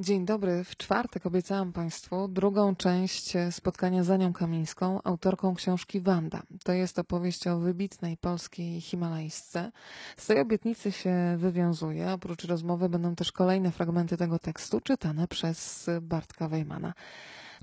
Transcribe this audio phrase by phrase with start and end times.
[0.00, 0.64] Dzień dobry.
[0.64, 6.42] W czwartek obiecałam Państwu drugą część spotkania z Anią Kamińską, autorką książki Wanda.
[6.64, 9.72] To jest opowieść o wybitnej polskiej himalajsce.
[10.16, 12.12] Z tej obietnicy się wywiązuje.
[12.12, 16.94] Oprócz rozmowy będą też kolejne fragmenty tego tekstu czytane przez Bartka Wejmana.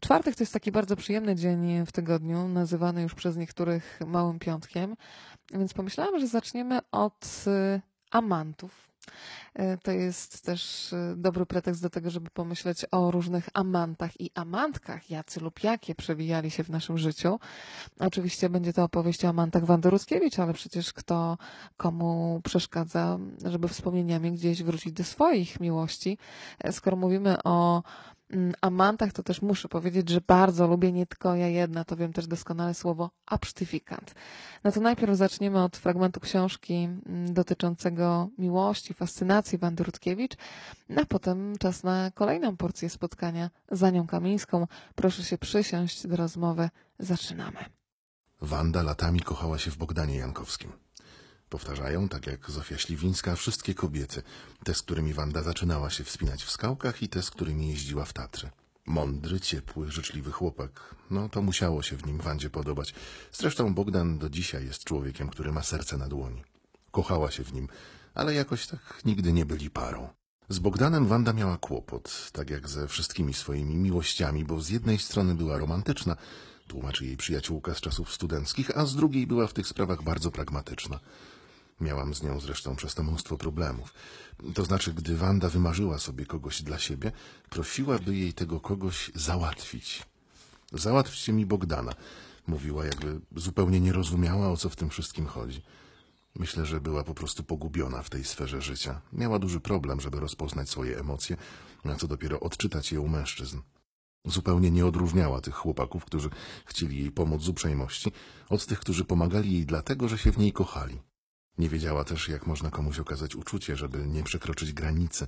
[0.01, 4.95] Czwartek to jest taki bardzo przyjemny dzień w tygodniu, nazywany już przez niektórych małym piątkiem,
[5.53, 8.86] więc pomyślałam, że zaczniemy od y, amantów.
[9.59, 14.31] Y, To jest też y, dobry pretekst do tego, żeby pomyśleć o różnych amantach i
[14.35, 17.39] amantkach, jacy lub jakie przewijali się w naszym życiu.
[17.99, 21.37] Oczywiście będzie to opowieść o amantach Wandy Ruskiewicz, ale przecież kto
[21.77, 26.17] komu przeszkadza, żeby wspomnieniami gdzieś wrócić do swoich miłości.
[26.59, 27.83] E, Skoro mówimy o
[28.61, 32.27] amantach, to też muszę powiedzieć, że bardzo lubię nie tylko ja jedna, to wiem też
[32.27, 34.15] doskonale słowo absztyfikant.
[34.63, 40.35] No to najpierw zaczniemy od fragmentu książki mm, dotyczącego miłości, fascynacji Wandy Rutkiewicz,
[40.97, 44.67] a potem czas na kolejną porcję spotkania z Anią Kamińską.
[44.95, 46.69] Proszę się przysiąść do rozmowy.
[46.99, 47.57] Zaczynamy.
[48.41, 50.86] Wanda latami kochała się w Bogdanie Jankowskim.
[51.49, 54.21] Powtarzają, tak jak Zofia Śliwińska, wszystkie kobiety.
[54.63, 58.13] Te, z którymi Wanda zaczynała się wspinać w skałkach i te, z którymi jeździła w
[58.13, 58.49] Tatry.
[58.85, 60.95] Mądry, ciepły, życzliwy chłopak.
[61.11, 62.93] No, to musiało się w nim Wandzie podobać.
[63.31, 66.43] Zresztą Bogdan do dzisiaj jest człowiekiem, który ma serce na dłoni.
[66.91, 67.67] Kochała się w nim,
[68.13, 70.09] ale jakoś tak nigdy nie byli parą.
[70.49, 75.35] Z Bogdanem Wanda miała kłopot, tak jak ze wszystkimi swoimi miłościami, bo z jednej strony
[75.35, 76.15] była romantyczna,
[76.67, 80.99] tłumaczy jej przyjaciółka z czasów studenckich, a z drugiej była w tych sprawach bardzo pragmatyczna.
[81.81, 83.93] Miałam z nią zresztą przez to mnóstwo problemów.
[84.53, 87.11] To znaczy, gdy Wanda wymarzyła sobie kogoś dla siebie,
[87.49, 90.03] prosiła, by jej tego kogoś załatwić.
[90.73, 91.93] Załatwcie mi Bogdana,
[92.47, 95.61] mówiła, jakby zupełnie nie rozumiała, o co w tym wszystkim chodzi.
[96.35, 99.01] Myślę, że była po prostu pogubiona w tej sferze życia.
[99.13, 101.37] Miała duży problem, żeby rozpoznać swoje emocje,
[101.83, 103.59] a co dopiero odczytać je u mężczyzn.
[104.25, 106.29] Zupełnie nie odróżniała tych chłopaków, którzy
[106.65, 108.11] chcieli jej pomóc z uprzejmości,
[108.49, 110.99] od tych, którzy pomagali jej dlatego, że się w niej kochali.
[111.57, 115.27] Nie wiedziała też, jak można komuś okazać uczucie, żeby nie przekroczyć granicy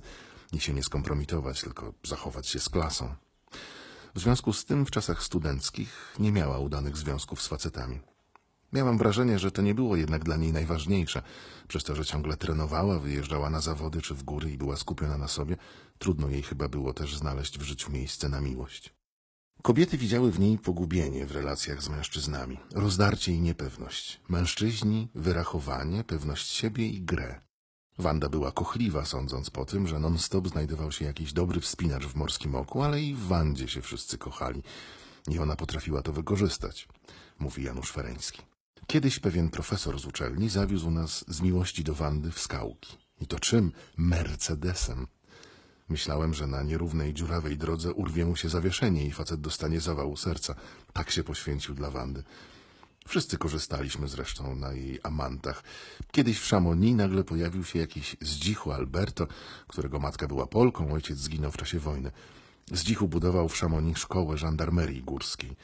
[0.52, 3.14] i się nie skompromitować, tylko zachować się z klasą.
[4.14, 8.00] W związku z tym w czasach studenckich nie miała udanych związków z facetami.
[8.72, 11.22] Miałam wrażenie, że to nie było jednak dla niej najważniejsze.
[11.68, 15.28] Przez to, że ciągle trenowała, wyjeżdżała na zawody czy w góry i była skupiona na
[15.28, 15.56] sobie,
[15.98, 18.99] trudno jej chyba było też znaleźć w życiu miejsce na miłość.
[19.62, 24.20] Kobiety widziały w niej pogubienie w relacjach z mężczyznami, rozdarcie i niepewność.
[24.28, 27.40] Mężczyźni wyrachowanie, pewność siebie i grę.
[27.98, 32.54] Wanda była kochliwa, sądząc po tym, że non-stop znajdował się jakiś dobry wspinacz w Morskim
[32.54, 34.62] Oku, ale i w Wandzie się wszyscy kochali.
[35.28, 36.88] I ona potrafiła to wykorzystać,
[37.38, 38.42] mówi Janusz Fereński.
[38.86, 42.98] Kiedyś pewien profesor z uczelni zawiózł nas z miłości do Wandy w skałki.
[43.20, 43.72] I to czym?
[43.96, 45.06] Mercedesem.
[45.90, 50.54] Myślałem, że na nierównej, dziurawej drodze urwie mu się zawieszenie i facet dostanie zawału serca.
[50.92, 52.22] Tak się poświęcił dla Wandy.
[53.08, 55.62] Wszyscy korzystaliśmy zresztą na jej amantach.
[56.12, 59.26] Kiedyś w Chamonix nagle pojawił się jakiś zdzichu Alberto,
[59.68, 62.10] którego matka była Polką, ojciec zginął w czasie wojny.
[62.72, 65.56] Zdzichu budował w Chamonix szkołę żandarmerii górskiej.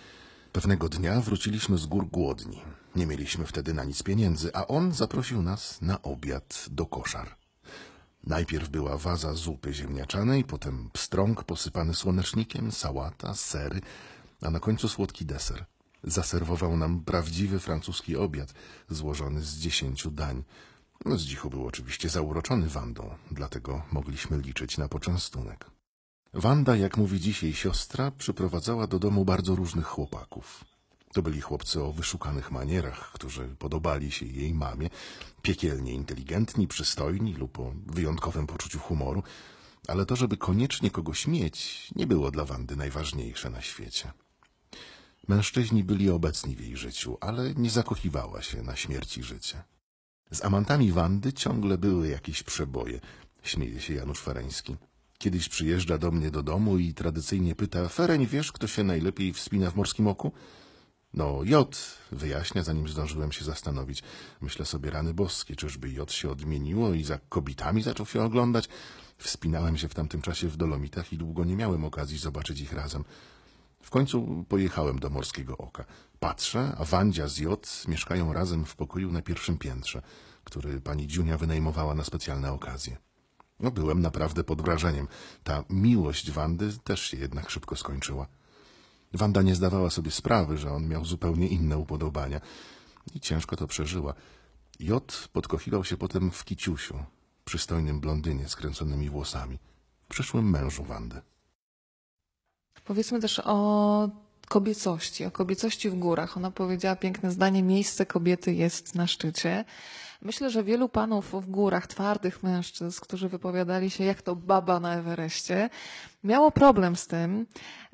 [0.53, 2.63] Pewnego dnia wróciliśmy z gór głodni.
[2.97, 7.46] Nie mieliśmy wtedy na nic pieniędzy, a on zaprosił nas na obiad do koszar.
[8.27, 13.81] Najpierw była waza zupy ziemniaczanej, potem pstrąg posypany słonecznikiem, sałata, sery,
[14.43, 15.65] a na końcu słodki deser.
[16.05, 18.55] Zaserwował nam prawdziwy francuski obiad,
[18.91, 20.45] złożony z dziesięciu dań.
[21.05, 25.71] No, Zdzichu był oczywiście zauroczony Wandą, dlatego mogliśmy liczyć na poczęstunek.
[26.35, 30.65] Wanda, jak mówi dzisiaj siostra, przyprowadzała do domu bardzo różnych chłopaków.
[31.17, 34.91] To byli chłopcy o wyszukanych manierach, którzy podobali się jej mamie,
[35.43, 39.23] piekielnie inteligentni, przystojni lub o wyjątkowym poczuciu humoru,
[39.89, 44.13] ale to, żeby koniecznie kogoś mieć, nie było dla Wandy najważniejsze na świecie.
[45.29, 49.65] Mężczyźni byli obecni w jej życiu, ale nie zakochiwała się na śmierci życia.
[50.31, 53.01] Z amantami Wandy ciągle były jakieś przeboje,
[53.43, 54.77] śmieje się Janusz Fereński.
[55.19, 59.71] Kiedyś przyjeżdża do mnie do domu i tradycyjnie pyta, Fereń, wiesz, kto się najlepiej wspina
[59.71, 60.33] w Morskim Oku?
[61.17, 61.77] No, J,
[62.13, 64.03] wyjaśnia, zanim zdążyłem się zastanowić.
[64.41, 68.69] Myślę sobie, rany boskie, czyżby J się odmieniło i za kobietami zaczął się oglądać?
[69.19, 73.05] Wspinałem się w tamtym czasie w Dolomitach i długo nie miałem okazji zobaczyć ich razem.
[73.83, 75.85] W końcu pojechałem do Morskiego Oka.
[76.21, 80.03] Patrzę, a Wandzia z J mieszkają razem w pokoju na pierwszym piętrze,
[80.45, 82.97] który pani Dziunia wynajmowała na specjalne okazje.
[83.61, 85.09] No, byłem naprawdę pod wrażeniem.
[85.45, 88.27] Ta miłość Wandy też się jednak szybko skończyła.
[89.17, 92.41] Wanda nie zdawała sobie sprawy, że on miał zupełnie inne upodobania
[93.15, 94.15] i ciężko to przeżyła.
[94.81, 96.99] J podkochiwał się potem w Kiciusiu,
[97.45, 99.59] przystojnym blondynie z kręconymi włosami,
[100.09, 101.21] przyszłym mężu Wandy.
[102.85, 104.09] Powiedzmy też o
[104.49, 106.37] kobiecości, o kobiecości w górach.
[106.37, 109.65] Ona powiedziała piękne zdanie: Miejsce kobiety jest na szczycie.
[110.23, 114.95] Myślę, że wielu panów w górach, twardych mężczyzn, którzy wypowiadali się jak to baba na
[114.95, 115.71] Everestie,
[116.25, 117.47] miało problem z tym,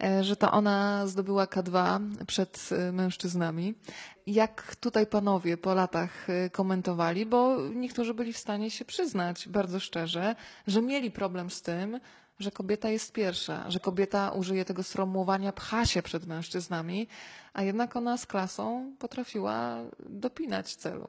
[0.02, 3.74] e, że to ona zdobyła K2 przed e, mężczyznami.
[4.26, 9.80] Jak tutaj panowie po latach e, komentowali, bo niektórzy byli w stanie się przyznać bardzo
[9.80, 10.36] szczerze,
[10.66, 12.00] że mieli problem z tym,
[12.38, 17.08] że kobieta jest pierwsza, że kobieta użyje tego sformułowania, pcha się przed mężczyznami,
[17.52, 19.76] a jednak ona z klasą potrafiła
[20.08, 21.08] dopinać celu,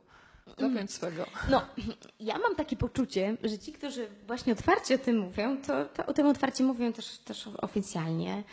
[0.57, 1.25] dopiąć swego.
[1.50, 1.62] No,
[2.19, 6.13] ja mam takie poczucie, że ci, którzy właśnie otwarcie o tym mówią, to, to o
[6.13, 8.44] tym otwarcie mówią też, też oficjalnie.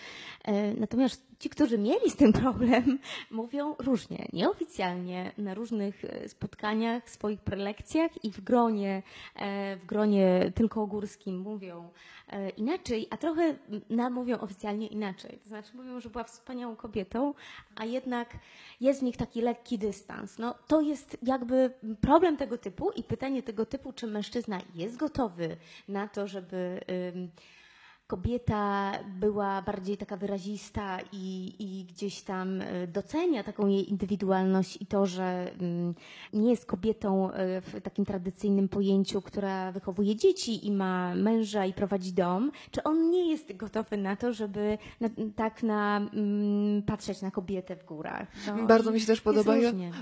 [0.45, 2.99] E, Natomiast ci, którzy mieli z tym problem,
[3.31, 9.03] mówią różnie, nieoficjalnie, na różnych e, spotkaniach, swoich prelekcjach i w gronie,
[9.37, 11.91] e, w gronie tylko górskim mówią
[12.57, 13.55] inaczej, a trochę
[13.91, 15.39] nam mówią oficjalnie inaczej.
[15.43, 17.35] To znaczy mówią, że była wspaniałą kobietą,
[17.77, 18.39] a jednak
[18.81, 20.39] jest w nich taki lekki dystans.
[20.39, 21.71] No, to jest jakby
[22.01, 25.57] problem tego typu i pytanie tego typu, czy mężczyzna jest gotowy
[25.89, 26.81] na to, żeby
[27.15, 27.31] ym,
[28.11, 34.87] kobieta była bardziej taka wyrazista i, i gdzieś tam y, docenia taką jej indywidualność i
[34.87, 35.95] to, że ym,
[36.33, 41.73] nie jest kobietą y, w takim tradycyjnym pojęciu, która wychowuje dzieci i ma męża i
[41.73, 47.23] prowadzi dom, czy on nie jest gotowy na to, żeby na, tak na, ym, patrzeć
[47.23, 48.29] na kobietę w górach.
[48.47, 49.55] No, Bardzo mi się też podoba,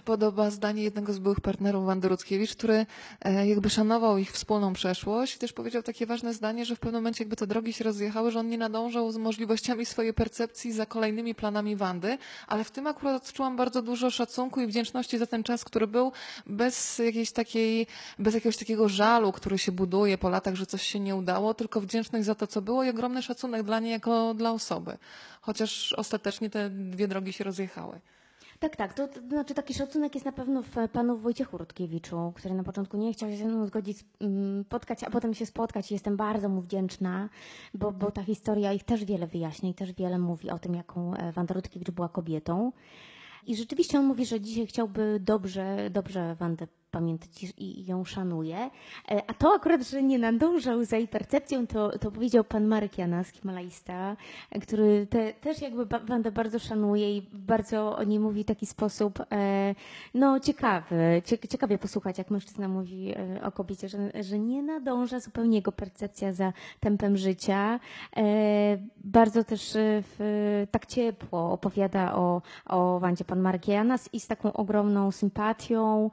[0.05, 2.87] podoba zdanie jednego z byłych partnerów Wandy Rutkiewicz, który
[3.23, 7.03] e, jakby szanował ich wspólną przeszłość i też powiedział takie ważne zdanie, że w pewnym
[7.03, 10.87] momencie jakby te drogi się rozjechały, że on nie nadążał z możliwościami swojej percepcji za
[10.87, 15.43] kolejnymi planami Wandy, ale w tym akurat odczułam bardzo dużo szacunku i wdzięczności za ten
[15.43, 16.13] czas, który był
[16.47, 17.87] bez jakiejś takiej,
[18.19, 21.81] bez jakiegoś takiego żalu, który się buduje po latach, że coś się nie udało, tylko
[21.81, 24.99] wdzięczność za to, co było i ogromny szacunek dla niej jako dla osoby.
[25.41, 28.01] Chociaż ostatecznie te dwie drogi się rozjechały.
[28.59, 28.95] Tak, tak.
[28.95, 32.97] To, to znaczy taki szacunek jest na pewno w panu Wojciechu Rutkiewiczu, który na początku
[32.97, 36.61] nie chciał się ze mną zgodzić mm, spotkać, a potem się spotkać jestem bardzo mu
[36.61, 37.29] wdzięczna,
[37.75, 41.15] bo, bo ta historia ich też wiele wyjaśnia i też wiele mówi o tym, jaką
[41.15, 42.73] e, Wanda Rutkiewicz była kobietą.
[43.47, 48.57] I rzeczywiście on mówi, że dzisiaj chciałby dobrze, dobrze Wandę pamiętać i- ją szanuje.
[49.11, 52.99] E, A to akurat, że nie nadążał za jej percepcją, to, to powiedział pan Marek
[52.99, 54.17] Janas, himalaista,
[54.63, 59.19] który te, też jakby Wandę bardzo szanuje i bardzo o niej mówi w taki sposób,
[59.33, 59.75] e,
[60.15, 65.21] no ciekawy, cie, ciekawie posłuchać, jak mężczyzna mówi e, o kobiecie, że, że nie nadąża
[65.21, 67.81] zupełnie jego percepcja za tempem życia.
[69.05, 74.53] Bardzo też w, tak ciepło opowiada o, o Wandzie pan Marek Janas i z taką
[74.53, 76.11] ogromną sympatią,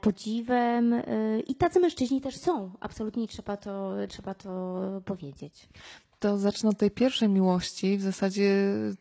[0.00, 2.70] podziwem e, i tacy mężczyźni też są.
[2.80, 5.68] Absolutnie trzeba to, trzeba to powiedzieć.
[6.22, 7.98] To zacznę od tej pierwszej miłości.
[7.98, 8.54] W zasadzie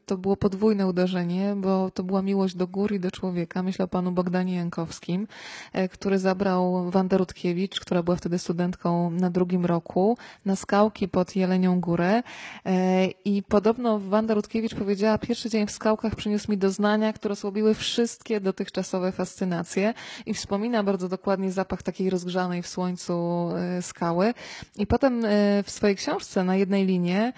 [0.06, 3.64] to było podwójne uderzenie, bo to była miłość do góry i do człowieka.
[3.64, 5.28] Myślę o panu Bogdanie Jankowskim,
[5.74, 11.36] e, który zabrał Wandę Rutkiewicz, która była wtedy studentką na drugim roku, na skałki pod
[11.36, 12.24] Jelenią Górę.
[12.66, 17.74] E, I podobno Wanda Rutkiewicz powiedziała, pierwszy dzień w skałkach przyniósł mi doznania, które osłabiły
[17.74, 19.94] wszystkie dotychczasowe fascynacje.
[20.26, 23.14] I wspomina bardzo dokładnie zapach takiej rozgrzanej w słońcu
[23.56, 24.34] e, skały.
[24.78, 25.22] I potem
[25.64, 27.34] w swojej książce na jednej linie e,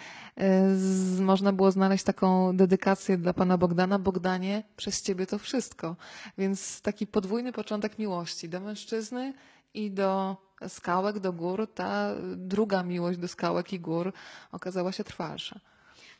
[0.76, 4.00] z, można było znaleźć taką dedykację dla pana Bogdana.
[4.00, 5.96] Bogdanie, przez ciebie to wszystko.
[6.38, 9.34] Więc taki podwójny początek miłości do mężczyzny
[9.74, 10.38] i do
[10.68, 11.68] skałek, do gór.
[11.76, 14.14] Ta druga miłość do skałek i gór
[14.52, 15.60] okazała się trwalsza.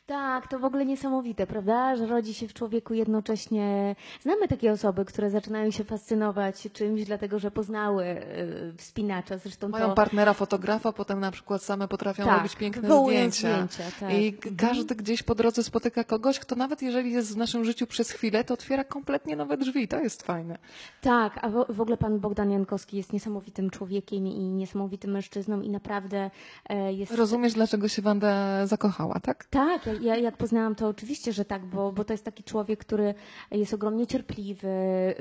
[0.06, 1.96] Tak, to w ogóle niesamowite, prawda?
[1.96, 3.96] Że rodzi się w człowieku jednocześnie.
[4.22, 9.38] Znamy takie osoby, które zaczynają się fascynować czymś, dlatego że poznały y, wspinacza.
[9.38, 9.94] Zresztą Mają to.
[9.94, 13.52] partnera fotografa, potem na przykład same potrafią Tak, robić piękne zdjęcia.
[13.66, 14.12] zdjęcia, tak.
[14.14, 17.86] I k- każdy gdzieś po drodze spotyka kogoś, kto nawet jeżeli jest w naszym życiu
[17.86, 19.88] przez chwilę, to otwiera kompletnie nowe drzwi.
[19.88, 20.58] To jest fajne.
[21.00, 25.70] Tak, a w, w ogóle pan Bogdan Jankowski jest niesamowitym człowiekiem i niesamowitym mężczyzną i
[25.70, 26.30] naprawdę
[26.68, 27.14] e, jest.
[27.14, 29.44] Rozumiesz, dlaczego się Wanda zakochała, tak?
[29.44, 32.80] Tak, ja- ja jak poznałam to oczywiście, że tak, bo, bo to jest taki człowiek,
[32.80, 33.14] który
[33.50, 34.68] jest ogromnie cierpliwy,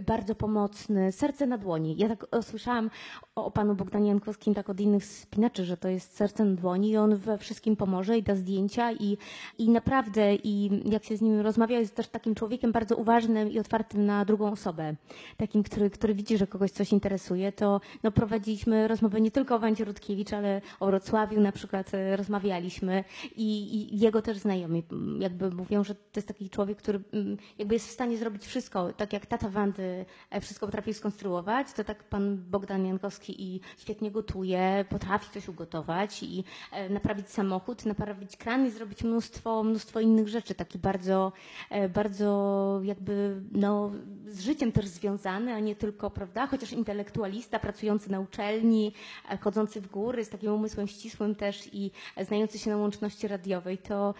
[0.08, 1.96] bardzo pomocny, serce na dłoni.
[1.98, 2.90] Ja tak słyszałam
[3.36, 6.90] o, o panu Bogdanie Jankowskim tak od innych spinaczy, że to jest serce na dłoni
[6.90, 9.18] i on we wszystkim pomoże i da zdjęcia i,
[9.58, 13.60] i naprawdę i jak się z nim rozmawia jest też takim człowiekiem bardzo uważnym i
[13.60, 14.96] otwartym na drugą osobę.
[15.38, 19.60] Takim, który, który widzi, że kogoś coś interesuje, to no, prowadziliśmy rozmowę nie tylko o
[19.60, 23.04] Wandzie Rutkiewicz, ale o Wrocławiu na przykład e, rozmawialiśmy
[23.36, 24.84] i, i jego też znajomi znajomi
[25.20, 28.94] jakby mówią, że to jest taki człowiek, który m, jakby jest w stanie zrobić wszystko,
[28.94, 34.12] tak jak tata Wandy e, wszystko potrafi skonstruować, to tak pan Bogdan Jankowski i świetnie
[34.12, 40.28] gotuje, potrafi coś ugotować i e, naprawić samochód, naprawić kran i zrobić mnóstwo, mnóstwo innych
[40.28, 41.32] rzeczy, taki bardzo,
[41.70, 43.92] e, bardzo jakby no,
[44.28, 48.94] z życiem też związany, a nie tylko, prawda, chociaż intelektualista, pracujący na uczelni,
[49.42, 51.92] chodzący w góry, z takim umysłem ścisłym też i
[52.22, 54.14] znający się na łączności radiowej, to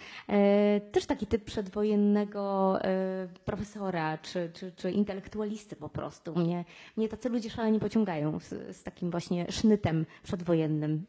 [0.92, 6.38] też taki typ przedwojennego e, profesora czy, czy, czy intelektualisty po prostu.
[6.38, 6.64] Mnie,
[6.96, 11.06] mnie tacy ludzie szalenie pociągają z, z takim właśnie sznytem przedwojennym.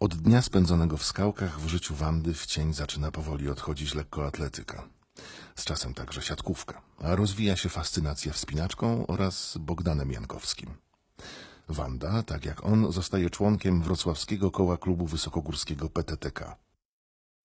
[0.00, 4.88] Od dnia spędzonego w skałkach w życiu Wandy w cień zaczyna powoli odchodzić lekkoatletyka.
[5.54, 10.70] Z czasem także siatkówka, a rozwija się fascynacja wspinaczką oraz Bogdanem Jankowskim.
[11.68, 16.56] Wanda, tak jak on, zostaje członkiem wrocławskiego koła klubu wysokogórskiego PTTK.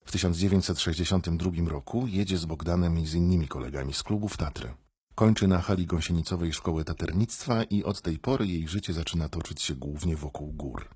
[0.05, 4.73] W 1962 roku jedzie z Bogdanem i z innymi kolegami z klubu w Tatry.
[5.15, 9.75] Kończy na hali gąsienicowej szkołę taternictwa i od tej pory jej życie zaczyna toczyć się
[9.75, 10.89] głównie wokół gór.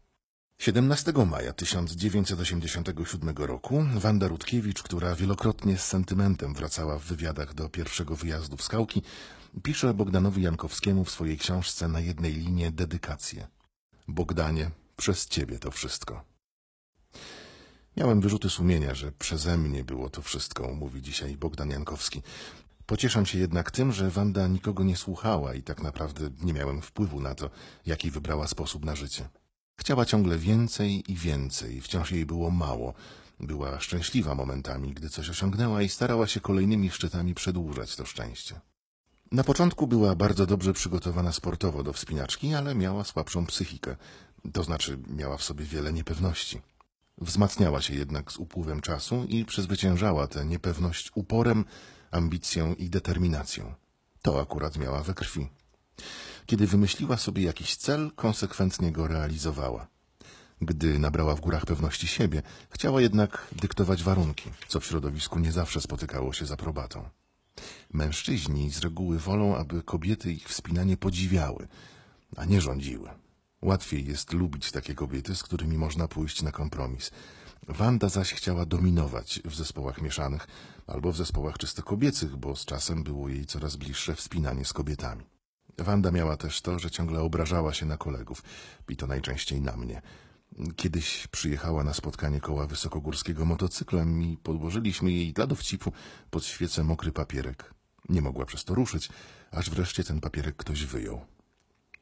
[0.59, 8.15] 17 maja 1987 roku Wanda Rutkiewicz, która wielokrotnie z sentymentem wracała w wywiadach do pierwszego
[8.15, 9.01] wyjazdu w skałki,
[9.63, 13.47] pisze Bogdanowi Jankowskiemu w swojej książce na jednej linie dedykację.
[14.07, 16.37] Bogdanie, przez ciebie to wszystko.
[17.97, 22.21] Miałem wyrzuty sumienia, że przeze mnie było to wszystko, mówi dzisiaj Bogdan Jankowski.
[22.85, 27.21] Pocieszam się jednak tym, że Wanda nikogo nie słuchała i tak naprawdę nie miałem wpływu
[27.21, 27.49] na to,
[27.85, 29.29] jaki wybrała sposób na życie.
[29.79, 32.93] Chciała ciągle więcej i więcej, wciąż jej było mało.
[33.39, 38.59] Była szczęśliwa momentami, gdy coś osiągnęła i starała się kolejnymi szczytami przedłużać to szczęście.
[39.31, 43.95] Na początku była bardzo dobrze przygotowana sportowo do wspinaczki, ale miała słabszą psychikę,
[44.53, 46.61] to znaczy miała w sobie wiele niepewności.
[47.17, 51.65] Wzmacniała się jednak z upływem czasu i przezwyciężała tę niepewność uporem,
[52.12, 53.74] ambicją i determinacją.
[54.21, 55.47] To akurat miała we krwi.
[56.45, 59.88] Kiedy wymyśliła sobie jakiś cel, konsekwentnie go realizowała.
[60.62, 65.81] Gdy nabrała w górach pewności siebie, chciała jednak dyktować warunki, co w środowisku nie zawsze
[65.81, 67.09] spotykało się z aprobatą.
[67.93, 71.67] Mężczyźni z reguły wolą, aby kobiety ich wspinanie podziwiały,
[72.36, 73.09] a nie rządziły.
[73.61, 77.11] Łatwiej jest lubić takie kobiety, z którymi można pójść na kompromis.
[77.67, 80.47] Wanda zaś chciała dominować w zespołach mieszanych
[80.87, 85.23] albo w zespołach czysto kobiecych, bo z czasem było jej coraz bliższe wspinanie z kobietami.
[85.77, 88.43] Wanda miała też to, że ciągle obrażała się na kolegów
[88.89, 90.01] i to najczęściej na mnie.
[90.75, 95.91] Kiedyś przyjechała na spotkanie koła wysokogórskiego motocyklem i podłożyliśmy jej dla dowcipu
[96.29, 97.73] pod świecę mokry papierek.
[98.09, 99.09] Nie mogła przez to ruszyć,
[99.51, 101.25] aż wreszcie ten papierek ktoś wyjął.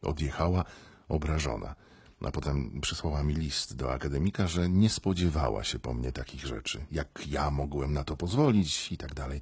[0.01, 0.63] Odjechała
[1.09, 1.75] obrażona,
[2.21, 6.85] a potem przysłała mi list do akademika, że nie spodziewała się po mnie takich rzeczy,
[6.91, 9.41] jak ja mogłem na to pozwolić i tak dalej.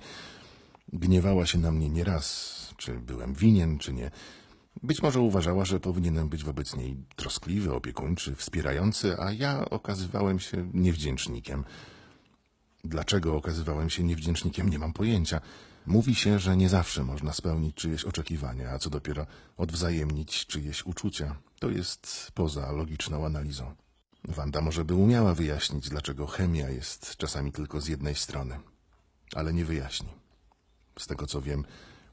[0.93, 4.11] Gniewała się na mnie nieraz, czy byłem winien, czy nie.
[4.83, 10.69] Być może uważała, że powinienem być wobec niej troskliwy, opiekuńczy, wspierający, a ja okazywałem się
[10.73, 11.63] niewdzięcznikiem.
[12.83, 15.41] Dlaczego okazywałem się niewdzięcznikiem, nie mam pojęcia.
[15.85, 21.35] Mówi się, że nie zawsze można spełnić czyjeś oczekiwania, a co dopiero odwzajemnić czyjeś uczucia.
[21.59, 23.75] To jest poza logiczną analizą.
[24.27, 28.59] Wanda może by umiała wyjaśnić, dlaczego chemia jest czasami tylko z jednej strony,
[29.35, 30.09] ale nie wyjaśni.
[30.99, 31.65] Z tego co wiem,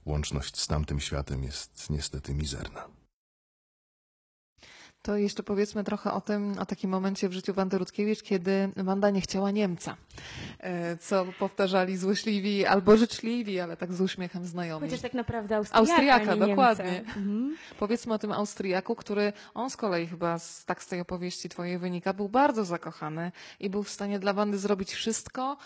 [0.05, 3.00] łączność z tamtym światem jest niestety mizerna.
[5.02, 9.11] To jeszcze powiedzmy trochę o tym, o takim momencie w życiu Wandy Rutkiewicz, kiedy Wanda
[9.11, 9.97] nie chciała Niemca,
[10.59, 14.87] e, co powtarzali złośliwi albo życzliwi, ale tak z uśmiechem znajomi.
[14.87, 16.99] Chociaż tak naprawdę Austriaka, Austriaka, nie dokładnie.
[16.99, 17.57] Mhm.
[17.78, 21.78] Powiedzmy o tym Austriaku, który on z kolei chyba z, tak z tej opowieści twojej
[21.78, 25.57] wynika, był bardzo zakochany i był w stanie dla Wandy zrobić wszystko,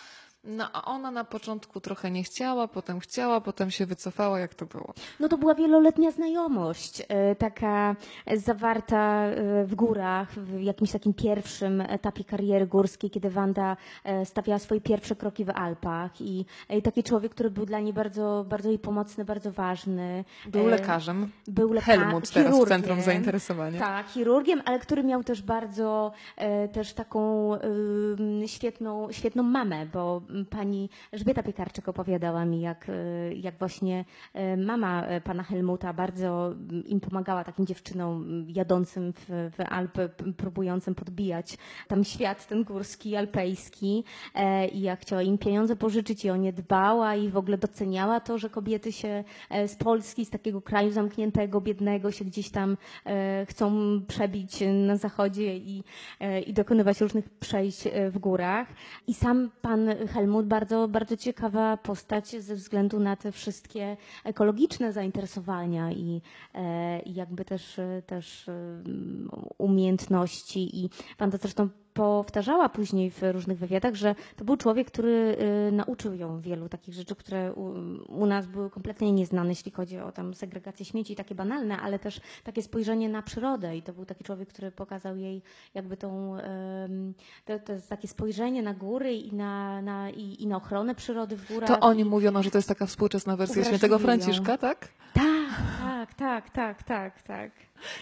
[0.45, 4.67] no a ona na początku trochę nie chciała, potem chciała, potem się wycofała, jak to
[4.67, 4.95] było.
[5.21, 7.97] No to była wieloletnia znajomość, e, taka
[8.37, 14.59] zawarta e, w górach, w jakimś takim pierwszym etapie kariery górskiej, kiedy Wanda e, stawiała
[14.59, 16.45] swoje pierwsze kroki w Alpach i
[16.85, 20.25] taki człowiek, który był dla niej bardzo, bardzo jej pomocny, bardzo ważny.
[20.47, 21.31] Był lekarzem.
[21.47, 22.69] Był leka- Helmut teraz w chirurgiem.
[22.83, 23.79] centrum zainteresowania.
[23.79, 26.13] Tak, chirurgiem, ale który miał też bardzo
[26.73, 27.51] też taką
[28.47, 35.07] świetną, świetną mamę, bo pani Elżbieta Piekarczyk opowiadała mi, jak, e, jak właśnie e, mama
[35.07, 36.55] e, pana Helmuta bardzo
[36.87, 44.05] im pomagała takim dziewczynom jadącym w, w Alpy, próbującym podbijać tam świat ten górski, alpejski
[44.73, 48.39] i jak chciała im pieniądze pożyczyć i o nie dbała i w ogóle doceniała to,
[48.39, 49.25] że kobiety się
[49.67, 52.77] z Polski, z takiego kraju zamkniętego, biednego się gdzieś tam
[53.49, 53.73] chcą
[54.09, 55.85] przebić na zachodzie i,
[56.47, 58.69] i dokonywać różnych przejść w górach.
[59.07, 64.93] I sam pan Helmut Helmut bardzo, bardzo ciekawa postać ze względu na te wszystkie ekologiczne
[64.93, 66.23] zainteresowania i,
[66.55, 70.85] e, jakby też, e, też em, umiejętności.
[70.85, 75.37] I Wanda zresztą powtarzała później w różnych wywiadach, że to był człowiek, który
[75.69, 77.53] y, nauczył ją wielu takich rzeczy, które
[78.09, 82.21] u, nas były kompletnie nieznane, jeśli chodzi o tam segregację śmieci, takie banalne, ale też
[82.45, 83.77] takie spojrzenie na przyrodę.
[83.77, 85.43] I to był taki człowiek, który pokazał jej
[85.75, 86.37] jakby tą,
[87.45, 91.49] to, to takie spojrzenie na góry i na, na, i, i na ochronę przyrody w
[91.49, 91.69] górach.
[91.69, 93.99] To o nim mówiono, że to jest taka współczesna wersja świętego.
[93.99, 94.89] Franciszka, tak?
[95.15, 96.15] Tak, tak,
[96.51, 97.51] tak, tak, tak, tak.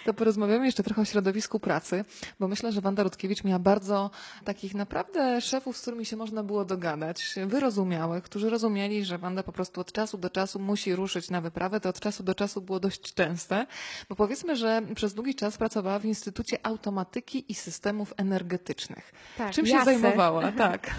[0.05, 2.05] To porozmawiamy jeszcze trochę o środowisku pracy,
[2.41, 4.11] bo myślę, że Wanda Rutkiewicz miała bardzo
[4.45, 9.53] takich naprawdę szefów, z którymi się można było dogadać, wyrozumiałych, którzy rozumieli, że Wanda po
[9.53, 11.81] prostu od czasu do czasu musi ruszyć na wyprawę.
[11.81, 13.67] To od czasu do czasu było dość częste,
[14.09, 19.13] bo powiedzmy, że przez długi czas pracowała w Instytucie Automatyki i Systemów Energetycznych.
[19.39, 19.85] Tak, Czym się JASE.
[19.85, 20.53] zajmowała?
[20.63, 20.91] Tak.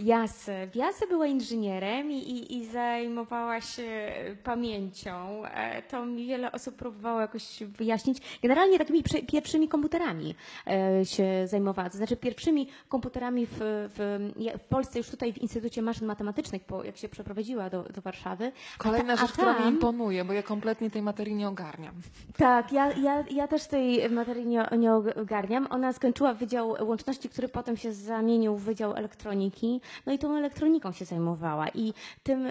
[0.00, 0.68] Jasę.
[0.74, 4.12] Jasę była inżynierem i, i, zajmowała się
[4.44, 5.44] pamięcią.
[5.46, 8.18] E, To mi wiele osób próbowało jakoś wyjaśnić.
[8.42, 9.02] Generalnie takimi
[9.32, 10.34] pierwszymi komputerami
[10.66, 11.90] e, się zajmowała.
[11.90, 16.84] To znaczy pierwszymi komputerami w, w, w Polsce, już tutaj w Instytucie Maszyn Matematycznych, po,
[16.84, 18.52] jak się przeprowadziła do, do Warszawy.
[18.78, 21.48] A Kolejna ta- a rzecz, która mi tam- imponuje, bo ja kompletnie tej materii nie
[21.48, 21.94] ogarniam.
[22.36, 25.66] tak, ja, ja, ja też tej materii nie, nie ogarniam.
[25.70, 29.80] Ona skończyła Wydział Łączności, który potem się zamienił w Wydział Elektroniki.
[30.06, 31.68] No i tą elektroniką się zajmowała.
[31.68, 32.48] I tym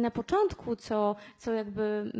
[0.00, 2.12] na początku, co, co jakby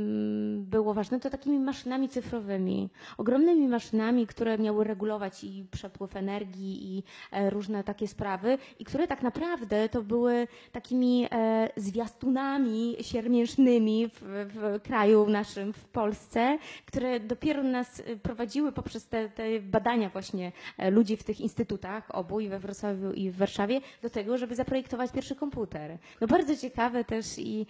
[0.57, 2.89] było ważne, to takimi maszynami cyfrowymi.
[3.19, 7.03] Ogromnymi maszynami, które miały regulować i przepływ energii i
[7.33, 14.21] e, różne takie sprawy i które tak naprawdę to były takimi e, zwiastunami siermiężnymi w,
[14.55, 20.53] w kraju naszym, w Polsce, które dopiero nas e, prowadziły poprzez te, te badania właśnie
[20.79, 24.52] e, ludzi w tych instytutach, obu i we Wrocławiu i w Warszawie, do tego, żeby
[24.55, 25.99] zaprojektować pierwszy komputer.
[26.21, 27.67] No bardzo ciekawe też i,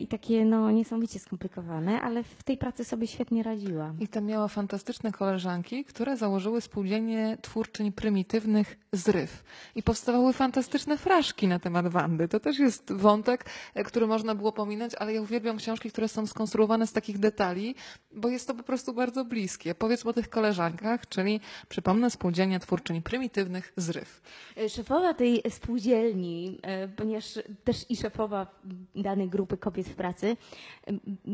[0.00, 3.94] i takie no niesamowicie skomplikowane, ale w tej pracy sobie świetnie radziła.
[4.00, 9.44] I tam miała fantastyczne koleżanki, które założyły spółdzielnię twórczyń prymitywnych Zryw.
[9.74, 12.28] I powstawały fantastyczne fraszki na temat Wandy.
[12.28, 13.44] To też jest wątek,
[13.74, 17.74] e, który można było pominąć, ale ja uwielbiam książki, które są skonstruowane z takich detali,
[18.14, 19.74] bo jest to po prostu bardzo bliskie.
[19.74, 24.22] Powiedzmy o tych koleżankach, czyli przypomnę spółdzielnia twórczyń prymitywnych Zryw.
[24.56, 28.46] E, Szefowa tej spółdzielni, e, ponieważ też i szefowa
[28.94, 30.36] danej grupy kobiet w pracy,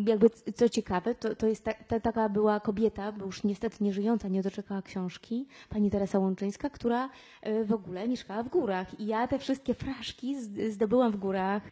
[0.07, 3.93] jakby co ciekawe, to, to jest ta, ta, taka była kobieta, bo już niestety nie
[3.93, 7.11] żyjąca, nie doczekała książki, pani Teresa Łączyńska, która
[7.43, 9.01] e, w ogóle mieszkała w górach.
[9.01, 10.37] I ja te wszystkie fraszki
[10.71, 11.63] zdobyłam w górach,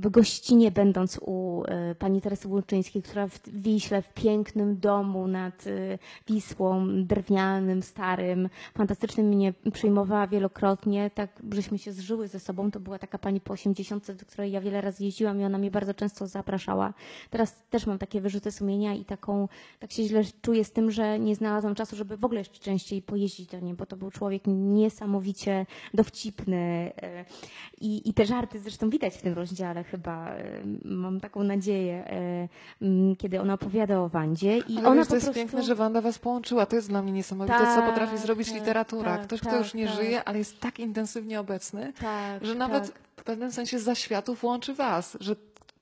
[0.00, 5.66] w gościnie będąc u e, pani Teresy Łączyńskiej, która w Wiśle, w pięknym domu nad
[5.66, 12.70] e, Wisłą, drewnianym, starym, fantastycznym mnie przyjmowała wielokrotnie, tak żeśmy się zżyły ze sobą.
[12.70, 15.70] To była taka pani po 80, do której ja wiele razy jeździłam i ona mnie
[15.70, 16.92] bardzo często zapraszała.
[17.30, 21.18] Teraz też mam takie wyrzuty sumienia i taką, tak się źle czuję z tym, że
[21.18, 24.42] nie znalazłam czasu, żeby w ogóle jeszcze częściej pojeździć do niej, bo to był człowiek
[24.46, 27.24] niesamowicie dowcipny e,
[27.80, 30.28] i, i te żarty zresztą widać w tym rozdziale chyba.
[30.30, 30.42] e,
[30.84, 35.14] Mam taką nadzieję, e, kiedy ona opowiada o Wandzie i Ale ona wiesz, po to
[35.14, 35.40] jest prostu...
[35.40, 36.66] piękne, że Wanda was połączyła.
[36.66, 39.16] To jest dla mnie niesamowite, co Tak, potrafi zrobić tak, literatura.
[39.16, 39.96] tak, Ktoś, kto tak, już nie tak.
[39.96, 43.00] żyje, ale jest tak intensywnie obecny, Tak, że nawet tak.
[43.16, 45.36] w pewnym sensie za światów łączy was, że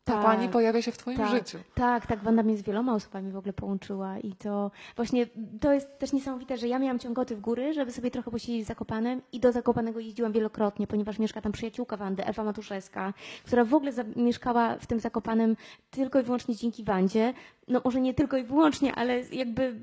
[0.08, 1.58] ta Tak, pani pojawia się w twoim tak, życiu.
[1.74, 5.26] Tak, tak, Wanda mnie z wieloma osobami w ogóle połączyła i to właśnie
[5.60, 8.68] to jest też niesamowite, że ja miałam ciągoty w góry, żeby sobie trochę posiedzieć w
[8.68, 13.74] Zakopanem i do Zakopanego jeździłam wielokrotnie, ponieważ mieszka tam przyjaciółka Wandy, Ewa Matuszewska, która w
[13.74, 15.56] ogóle mieszkała w tym Zakopanem
[15.90, 17.34] tylko i wyłącznie dzięki Wandzie.
[17.68, 19.74] No może nie tylko i wyłącznie, ale jakby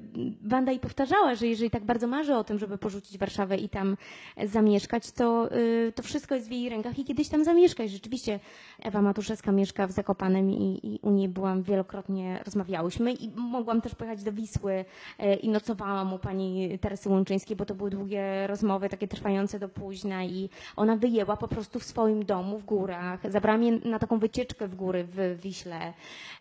[0.43, 3.97] Wanda i powtarzała, że jeżeli tak bardzo marzy o tym, żeby porzucić Warszawę i tam
[4.43, 7.83] zamieszkać, to, y, to wszystko jest w jej rękach i kiedyś tam zamieszka.
[7.83, 8.39] I rzeczywiście
[8.79, 13.95] Ewa Matuszewska mieszka w Zakopanem i, i u niej byłam wielokrotnie, rozmawiałyśmy i mogłam też
[13.95, 14.85] pojechać do Wisły
[15.19, 19.69] e, i nocowałam u pani Teresy Łączyńskiej, bo to były długie rozmowy, takie trwające do
[19.69, 23.31] późna i ona wyjęła po prostu w swoim domu w górach.
[23.31, 25.93] Zabrała mnie na taką wycieczkę w góry w Wiśle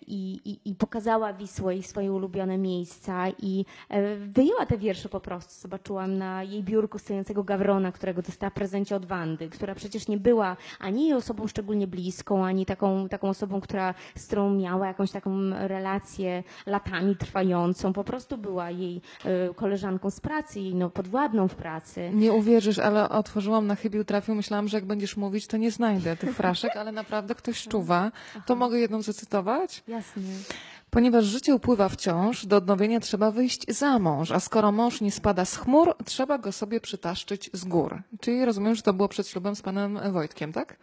[0.06, 5.20] i, i, i pokazała Wisłę i swoje ulubione miejsca i e, wyjęła te wiersze po
[5.20, 5.60] prostu.
[5.60, 10.18] Zobaczyłam na jej biurku stojącego Gawrona, którego dostała w prezencie od Wandy, która przecież nie
[10.18, 15.10] była ani jej osobą szczególnie bliską, ani taką, taką osobą, która, z którą miała jakąś
[15.10, 15.30] taką
[15.68, 17.92] relację latami trwającą.
[17.92, 22.10] Po prostu była jej e, koleżanką z pracy, jej no, podwładną w pracy.
[22.14, 24.34] Nie uwierzysz, ale otworzyłam na chybił trafił.
[24.34, 28.12] Myślałam, że jak będziesz mówić, to nie znajdę tych fraszek, ale naprawdę ktoś czuwa.
[28.46, 29.82] To mogę jedną zacytować?
[29.88, 30.22] Jasne.
[30.94, 35.44] Ponieważ życie upływa wciąż, do odnowienia trzeba wyjść za mąż, a skoro mąż nie spada
[35.44, 38.02] z chmur, trzeba go sobie przytaszczyć z gór.
[38.20, 40.76] Czyli rozumiem, że to było przed ślubem z panem Wojtkiem, tak?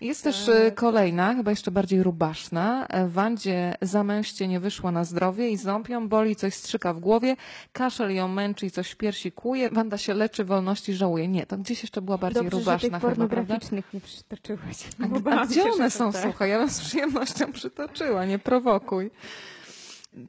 [0.00, 2.86] Jest też e, kolejna, chyba jeszcze bardziej rubaszna.
[2.86, 7.36] E, Wandzie zamęście nie wyszło na zdrowie i ząb ją boli, coś strzyka w głowie,
[7.72, 9.70] kaszel ją męczy i coś w piersi kłuje.
[9.70, 11.28] Wanda się leczy, wolności żałuje.
[11.28, 13.26] Nie, to gdzieś jeszcze była bardziej Dobrze, że rubaszna tych chyba, prawda?
[13.36, 14.88] pornograficznych nie przytoczyłaś.
[15.26, 16.22] A, a gdzie one że są, te.
[16.22, 16.50] słuchaj?
[16.50, 19.10] Ja bym z przyjemnością przytoczyła, nie prowokuj.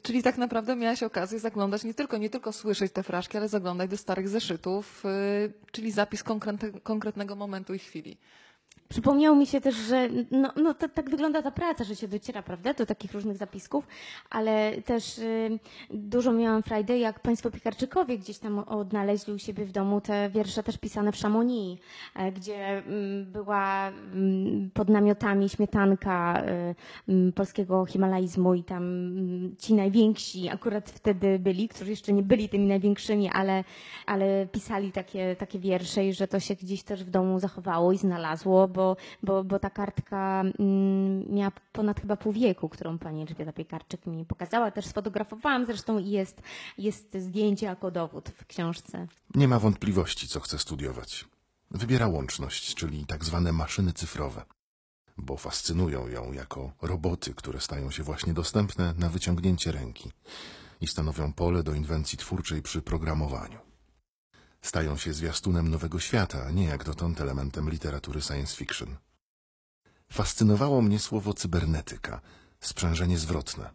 [0.01, 3.89] Czyli tak naprawdę miałaś okazję zaglądać, nie tylko, nie tylko słyszeć te fraszki, ale zaglądać
[3.89, 8.17] do starych zeszytów, yy, czyli zapis konkretne, konkretnego momentu i chwili.
[8.95, 12.73] Przypomniało mi się też, że no, no tak wygląda ta praca, że się dociera, prawda,
[12.73, 13.87] do takich różnych zapisków,
[14.29, 19.71] ale też y, dużo miałam frajdy, jak Państwo Piekarczykowie gdzieś tam odnaleźli u siebie w
[19.71, 21.81] domu te wiersze też pisane w Chamonix,
[22.15, 28.85] e, gdzie mm, była mm, pod namiotami śmietanka y, mm, polskiego himalaizmu i tam
[29.57, 33.63] ci najwięksi akurat wtedy byli, którzy jeszcze nie byli tymi największymi, ale,
[34.05, 37.97] ale pisali takie, takie wiersze i że to się gdzieś też w domu zachowało i
[37.97, 38.84] znalazło, bo,
[39.23, 44.25] bo, bo ta kartka mm, miała ponad chyba pół wieku, którą pani Elżbieta Piekarczyk mi
[44.25, 44.71] pokazała.
[44.71, 46.41] Też sfotografowałam zresztą i jest,
[46.77, 49.07] jest zdjęcie jako dowód w książce.
[49.35, 51.25] Nie ma wątpliwości, co chce studiować.
[51.71, 54.45] Wybiera łączność, czyli tak zwane maszyny cyfrowe,
[55.17, 60.11] bo fascynują ją jako roboty, które stają się właśnie dostępne na wyciągnięcie ręki
[60.81, 63.64] i stanowią pole do inwencji twórczej przy programowaniu.
[64.65, 68.95] Stają się zwiastunem nowego świata, a nie jak dotąd elementem literatury science fiction.
[70.11, 72.21] Fascynowało mnie słowo cybernetyka,
[72.59, 73.69] sprzężenie zwrotne.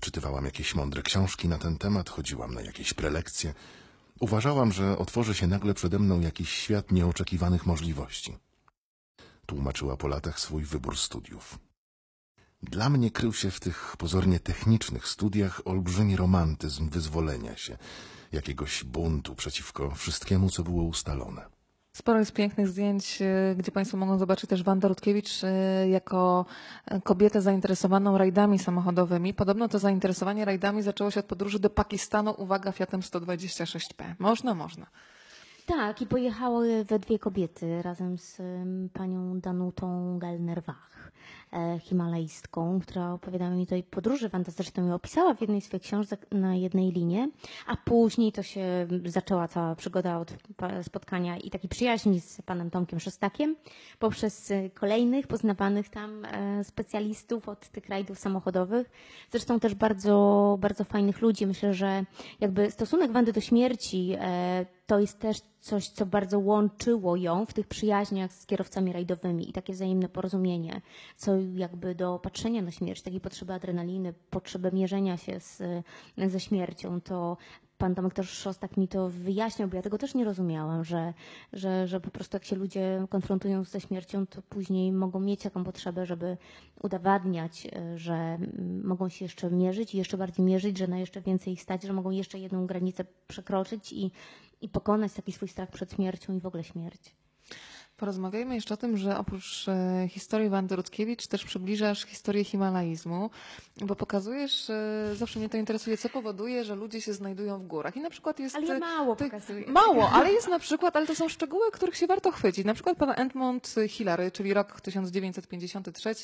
[0.00, 3.54] Czytywałam jakieś mądre książki na ten temat, chodziłam na jakieś prelekcje.
[4.20, 8.36] Uważałam, że otworzy się nagle przede mną jakiś świat nieoczekiwanych możliwości.
[9.46, 11.58] Tłumaczyła po latach swój wybór studiów.
[12.62, 17.78] Dla mnie krył się w tych pozornie technicznych studiach olbrzymi romantyzm wyzwolenia się,
[18.34, 21.54] jakiegoś buntu przeciwko wszystkiemu, co było ustalone.
[21.92, 25.48] Sporo jest pięknych zdjęć, y, gdzie Państwo mogą zobaczyć też Wandę Rutkiewicz y,
[25.88, 26.46] jako
[26.92, 29.34] y, kobietę zainteresowaną rajdami samochodowymi.
[29.34, 34.14] Podobno to zainteresowanie rajdami zaczęło się od podróży do Pakistanu, uwaga, Fiatem 126P.
[34.18, 34.86] Można, można.
[35.66, 38.36] Tak, i pojechały we dwie kobiety razem z
[38.92, 41.12] panią Danutą Gelner-Wach,
[41.54, 44.30] e, himalaistką, która opowiadała mi tej podróży.
[44.48, 47.30] Zresztą ją opisała w jednej z swoich książek na jednej linie,
[47.66, 50.34] a później to się zaczęła cała przygoda od
[50.82, 53.56] spotkania i takiej przyjaźni z panem Tomkiem Szostakiem
[53.98, 58.90] poprzez e, kolejnych poznawanych tam e, specjalistów od tych rajdów samochodowych.
[59.30, 61.46] Zresztą też bardzo, bardzo fajnych ludzi.
[61.46, 62.04] Myślę, że
[62.40, 64.16] jakby stosunek Wandy do śmierci
[64.86, 69.52] to jest też coś, co bardzo łączyło ją w tych przyjaźniach z kierowcami rajdowymi i
[69.52, 70.80] takie wzajemne porozumienie,
[71.16, 75.62] co jakby do patrzenia na śmierć, takiej potrzeby adrenaliny, potrzeby mierzenia się z,
[76.26, 77.36] ze śmiercią, to
[77.78, 81.14] pan Tomek też Szostak mi to wyjaśniał, bo ja tego też nie rozumiałam, że,
[81.52, 85.64] że, że po prostu jak się ludzie konfrontują ze śmiercią, to później mogą mieć taką
[85.64, 86.36] potrzebę, żeby
[86.82, 91.20] udowadniać, e, że mm, mogą się jeszcze mierzyć i jeszcze bardziej mierzyć, że na jeszcze
[91.20, 94.10] więcej ich stać, że mogą jeszcze jedną granicę przekroczyć i,
[94.64, 97.14] i pokonać taki swój strach przed śmiercią i w ogóle śmierć.
[97.96, 103.30] Porozmawiajmy jeszcze o tym, że oprócz e, historii Wandy Rutkiewicz też przybliżasz historię himalaizmu,
[103.80, 107.96] bo pokazujesz, e, zawsze mnie to interesuje, co powoduje, że ludzie się znajdują w górach.
[107.96, 108.56] I na przykład jest...
[108.56, 109.66] Ale ja e, mało to- pokazuję.
[109.66, 112.64] Mało, ale jest na przykład, ale to są szczegóły, których się warto chwycić.
[112.64, 116.14] Na przykład pan Edmund Hillary, czyli rok 1953,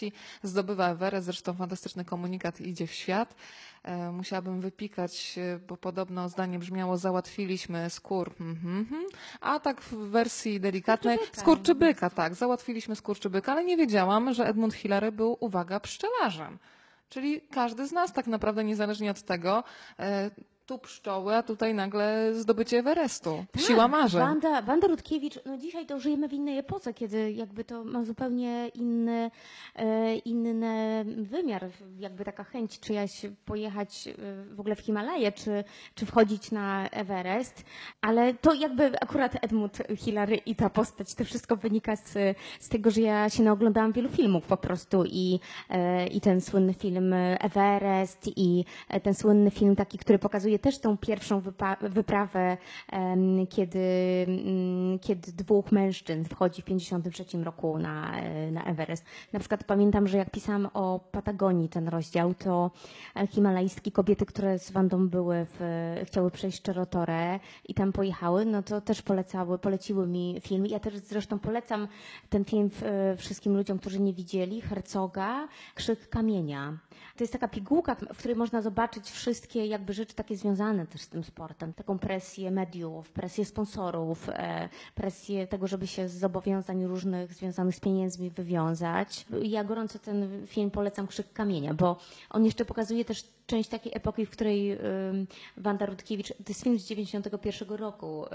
[0.43, 3.35] zdobywa Everest, zresztą fantastyczny komunikat idzie w świat.
[4.13, 9.05] Musiałabym wypikać, bo podobno zdanie brzmiało załatwiliśmy skór, mhm, mhm.
[9.41, 11.60] a tak w wersji delikatnej Skurczybyka.
[11.61, 16.59] Skurczybyka, tak, załatwiliśmy skurczybyka, ale nie wiedziałam, że Edmund Hillary był, uwaga, pszczelarzem.
[17.09, 19.65] Czyli każdy z nas tak naprawdę, niezależnie od tego,
[19.99, 20.31] e,
[20.71, 23.45] tu pszczoły, a tutaj nagle zdobycie Everestu.
[23.59, 24.21] Siła marzeń.
[24.21, 28.05] Tak, Wanda, Wanda Rutkiewicz, no dzisiaj to żyjemy w innej epoce, kiedy jakby to ma
[28.05, 29.31] zupełnie inny,
[29.77, 31.67] e, inny wymiar,
[31.99, 34.13] jakby taka chęć czyjaś pojechać e,
[34.55, 37.65] w ogóle w Himalaje, czy, czy wchodzić na Everest,
[38.01, 42.13] ale to jakby akurat Edmund Hillary i ta postać, to wszystko wynika z,
[42.61, 46.75] z tego, że ja się naoglądałam wielu filmów po prostu i, e, i ten słynny
[46.75, 48.65] film Everest i
[49.03, 51.43] ten słynny film taki, który pokazuje też tą pierwszą
[51.83, 52.57] wyprawę,
[53.49, 53.79] kiedy,
[54.29, 59.05] mm, kiedy dwóch mężczyzn wchodzi w 53 roku na, e, na Everest.
[59.33, 62.71] Na przykład pamiętam, że jak pisałam o Patagonii ten rozdział, to
[63.17, 65.61] e, himalajstki kobiety, które z Wandą były, w,
[66.05, 70.67] chciały przejść Czerotorę i tam pojechały, no to też polecały, poleciły mi film.
[70.67, 71.89] Ja też zresztą polecam
[72.29, 72.71] ten film
[73.17, 76.79] wszystkim ludziom, którzy nie widzieli, Hercoga, Krzyk Kamienia.
[77.17, 81.09] To jest taka pigułka, w której można zobaczyć wszystkie jakby rzeczy takie związane też z
[81.09, 81.73] tym sportem.
[81.73, 87.81] Taką presję mediów, presję sponsorów, e, presję tego, żeby się z zobowiązań różnych związanych z
[87.81, 89.27] pieniędzmi wywiązać.
[89.43, 91.97] Ja gorąco ten film polecam Krzyk Kamienia, bo
[92.31, 94.79] on jeszcze pokazuje też część takiej epoki, w której
[95.57, 98.29] Wanda Rutkiewicz, to jest film z 91 roku, y,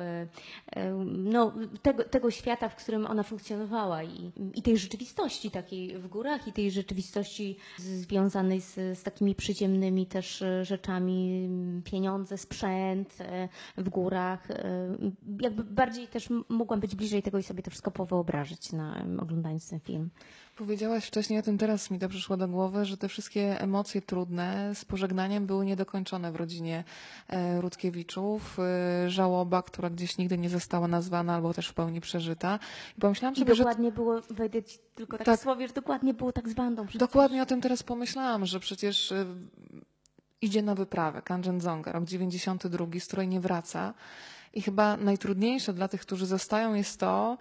[0.80, 6.08] y, no, tego, tego świata, w którym ona funkcjonowała i, i tej rzeczywistości takiej w
[6.08, 11.50] górach i tej rzeczywistości związanej z, z takimi przyziemnymi też y, rzeczami,
[12.00, 13.18] pieniądze, sprzęt
[13.78, 14.52] y, w górach.
[14.52, 14.56] y,
[15.42, 19.80] Jakby bardziej też mogłam być bliżej tego i sobie to wszystko powyobrazić na, oglądając ten
[19.80, 20.10] film.
[20.56, 24.72] Powiedziałaś wcześniej o tym, teraz mi to przyszło do głowy, że te wszystkie emocje trudne
[24.76, 26.84] z pożegnaniem były niedokończone w rodzinie
[27.30, 28.58] e, Rutkiewiczów.
[28.60, 32.60] E, Żałoba, która gdzieś nigdy nie została nazwana albo też w pełni przeżyta.
[32.98, 35.40] I pomyślałam I sobie, że dokładnie było, wejdę ci tylko tak, Tak.
[35.40, 36.84] słowie, że dokładnie było tak z bandą.
[36.84, 37.00] przecież.
[37.00, 39.14] Dokładnie o tym teraz pomyślałam, że przecież
[40.42, 43.94] idzie na wyprawę Kanchenjunga, rok 92, z której nie wraca.
[44.54, 47.38] I chyba najtrudniejsze dla tych, którzy zostają, jest to,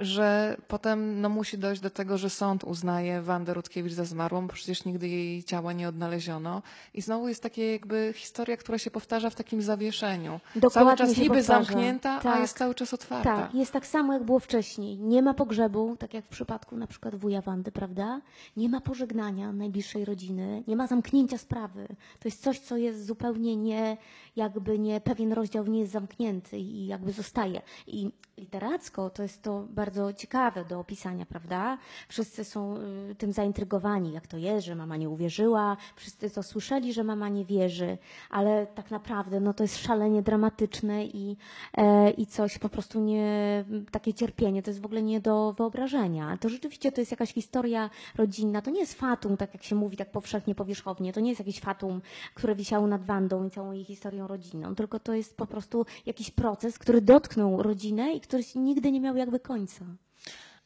[0.00, 4.52] że potem no, musi dojść do tego, że sąd uznaje Wandę Rutkiewicz za zmarłą, bo
[4.52, 6.62] przecież nigdy jej ciała nie odnaleziono.
[6.94, 10.40] I znowu jest takie jakby historia, która się powtarza w takim zawieszeniu.
[10.52, 11.64] cały Dokładnie czas się niby powtarza.
[11.64, 12.40] zamknięta, a Tak.
[12.40, 13.36] jest cały czas otwarta.
[13.36, 14.98] Tak, jest tak samo jak było wcześniej.
[14.98, 18.20] Nie ma pogrzebu, tak jak w przypadku na przykład wuja Wandy, prawda?
[18.56, 21.86] Nie ma pożegnania najbliższej rodziny, nie ma zamknięcia sprawy.
[22.20, 23.96] To jest coś, co jest zupełnie nie,
[24.38, 27.62] jakby nie, pewien rozdział nie jest zamknięty i jakby zostaje.
[27.86, 31.78] I literacko to jest to bardzo ciekawe do opisania, prawda?
[32.08, 32.76] Wszyscy są
[33.10, 37.28] y, tym zaintrygowani, jak to jest, że mama nie uwierzyła, wszyscy to słyszeli, że mama
[37.28, 37.98] nie wierzy,
[38.30, 41.36] ale tak naprawdę no, to jest szalenie dramatyczne i,
[41.76, 46.36] e, i coś po prostu nie, takie cierpienie, to jest w ogóle nie do wyobrażenia.
[46.40, 49.96] To rzeczywiście to jest jakaś historia rodzinna, to nie jest fatum, tak jak się mówi
[49.96, 52.02] tak powszechnie, powierzchownie, to nie jest jakieś fatum,
[52.34, 56.30] które wisiało nad Wandą i całą jej historią rodzinną, tylko to jest po prostu jakiś
[56.30, 59.84] proces, który dotknął rodzinę i który nigdy nie miał jakby końca.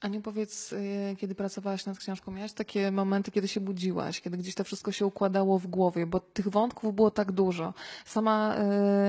[0.02, 4.54] Aniu, powiedz, y, kiedy pracowałaś nad książką, miałaś takie momenty, kiedy się budziłaś, kiedy gdzieś
[4.54, 7.74] to wszystko się układało w głowie, bo tych wątków było tak dużo.
[8.04, 8.56] Sama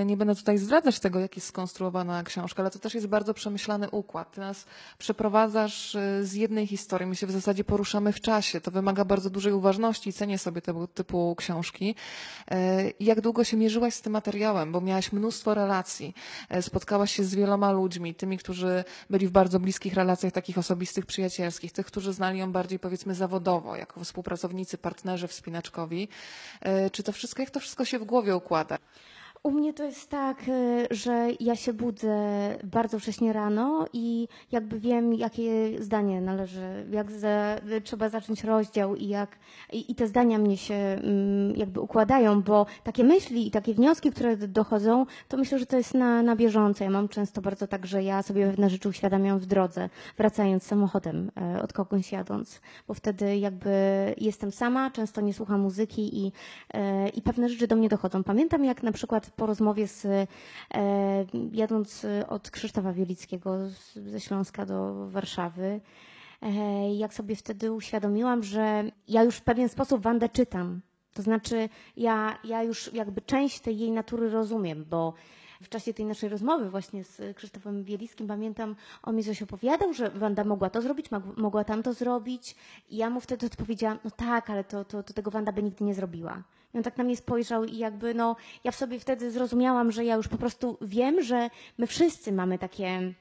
[0.01, 3.34] y, nie będę tutaj zdradzać tego, jak jest skonstruowana książka, ale to też jest bardzo
[3.34, 4.32] przemyślany układ.
[4.32, 4.65] Ty nas
[4.97, 8.62] przeprowadzasz y, z jednej historii, my się w zasadzie poruszamy w czasie.
[8.62, 11.95] To wymaga bardzo dużej uważności i cenię sobie tego typu książki.
[12.99, 16.13] Jak długo się mierzyłaś z tym materiałem, bo miałaś mnóstwo relacji,
[16.62, 21.72] spotkałaś się z wieloma ludźmi, tymi, którzy byli w bardzo bliskich relacjach takich osobistych, przyjacielskich,
[21.72, 26.08] tych, którzy znali ją bardziej powiedzmy zawodowo, jako współpracownicy, partnerzy wspinaczkowi.
[26.86, 28.78] Y, Czy to wszystko, jak to wszystko się w głowie układa?
[29.43, 32.17] U mnie to jest tak, y, że ja się budzę
[32.63, 39.08] bardzo wcześnie rano i jakby wiem, jakie zdanie należy, jak za, trzeba zacząć rozdział i
[39.08, 39.38] jak
[39.73, 44.12] i, i te zdania mnie się mm, jakby układają, bo takie myśli i takie wnioski,
[44.12, 46.84] które dochodzą, to myślę, że to jest na, na bieżąco.
[46.84, 51.32] Ja mam często bardzo tak, że ja sobie pewne rzeczy uświadamiam w drodze, wracając samochodem,
[51.56, 53.69] e, od kogoś jadąc, bo wtedy jakby
[54.17, 56.32] jestem sama, często nie słucham muzyki i,
[56.73, 58.23] e, i pewne rzeczy do mnie dochodzą.
[58.23, 60.28] Pamiętam jak na przykład po rozmowie z, e,
[61.52, 63.58] jadąc od Krzysztofa Wielickiego
[63.96, 65.82] ze Śląska do Warszawy,
[66.41, 70.82] e, jak sobie wtedy uświadomiłam, że ja już w pewien sposób Wandę czytam.
[71.13, 75.13] To znaczy, ja, ja już jakby część tej jej natury rozumiem, bo
[75.63, 80.10] w czasie tej naszej rozmowy właśnie z Krzysztofem Bielickim pamiętam, on mi coś opowiadał, że
[80.10, 81.06] Wanda mogła to zrobić,
[81.38, 82.56] mogła tamto zrobić
[82.89, 85.86] i ja mu wtedy odpowiedziałam, no tak, ale to, to, to tego Wanda by nigdy
[85.86, 86.43] nie zrobiła.
[86.73, 90.06] I on tak na mnie spojrzał i jakby, no, ja w sobie wtedy zrozumiałam, że
[90.06, 93.13] ja już po prostu wiem, że my wszyscy mamy takie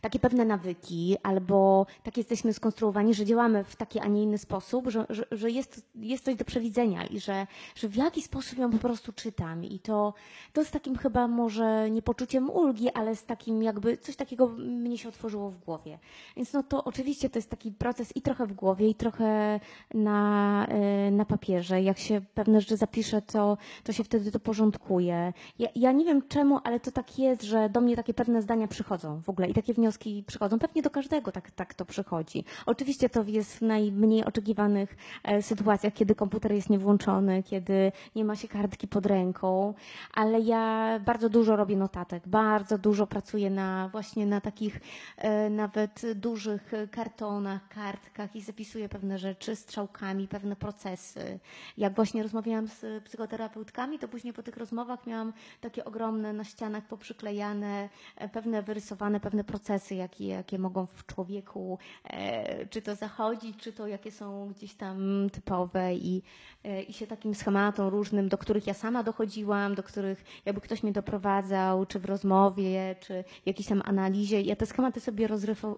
[0.00, 4.88] takie pewne nawyki, albo tak jesteśmy skonstruowani, że działamy w taki, a nie inny sposób,
[4.88, 8.70] że, że, że jest, jest coś do przewidzenia i że, że w jaki sposób ją
[8.70, 9.64] po prostu czytam.
[9.64, 10.14] I to,
[10.52, 14.98] to z takim chyba może nie poczuciem ulgi, ale z takim jakby coś takiego mnie
[14.98, 15.98] się otworzyło w głowie.
[16.36, 19.60] Więc no to oczywiście to jest taki proces i trochę w głowie, i trochę
[19.94, 20.66] na,
[21.08, 21.82] y, na papierze.
[21.82, 25.32] Jak się pewne rzeczy zapisze, to, to się wtedy to porządkuje.
[25.58, 28.68] Ja, ja nie wiem czemu, ale to tak jest, że do mnie takie pewne zdania
[28.68, 30.58] przychodzą w ogóle i takie wnioski wnioski przychodzą.
[30.58, 32.44] Pewnie do każdego tak, tak to przychodzi.
[32.66, 38.36] Oczywiście to jest w najmniej oczekiwanych e, sytuacjach, kiedy komputer jest niewłączony, kiedy nie ma
[38.36, 39.74] się kartki pod ręką,
[40.14, 44.80] ale ja bardzo dużo robię notatek, bardzo dużo pracuję na właśnie na takich
[45.16, 51.38] e, nawet dużych kartonach, kartkach i zapisuję pewne rzeczy strzałkami, pewne procesy.
[51.76, 56.84] Jak właśnie rozmawiałam z psychoterapeutkami, to później po tych rozmowach miałam takie ogromne na ścianach
[56.84, 63.56] poprzyklejane, e, pewne wyrysowane, pewne procesy, jakie, jakie mogą w człowieku, e, czy to zachodzić,
[63.56, 66.22] czy to jakie są gdzieś tam typowe i,
[66.64, 70.82] e, i się takim schematom różnym, do których ja sama dochodziłam, do których jakby ktoś
[70.82, 74.40] mnie doprowadzał, czy w rozmowie, czy w jakiejś tam analizie.
[74.40, 75.28] Ja te schematy sobie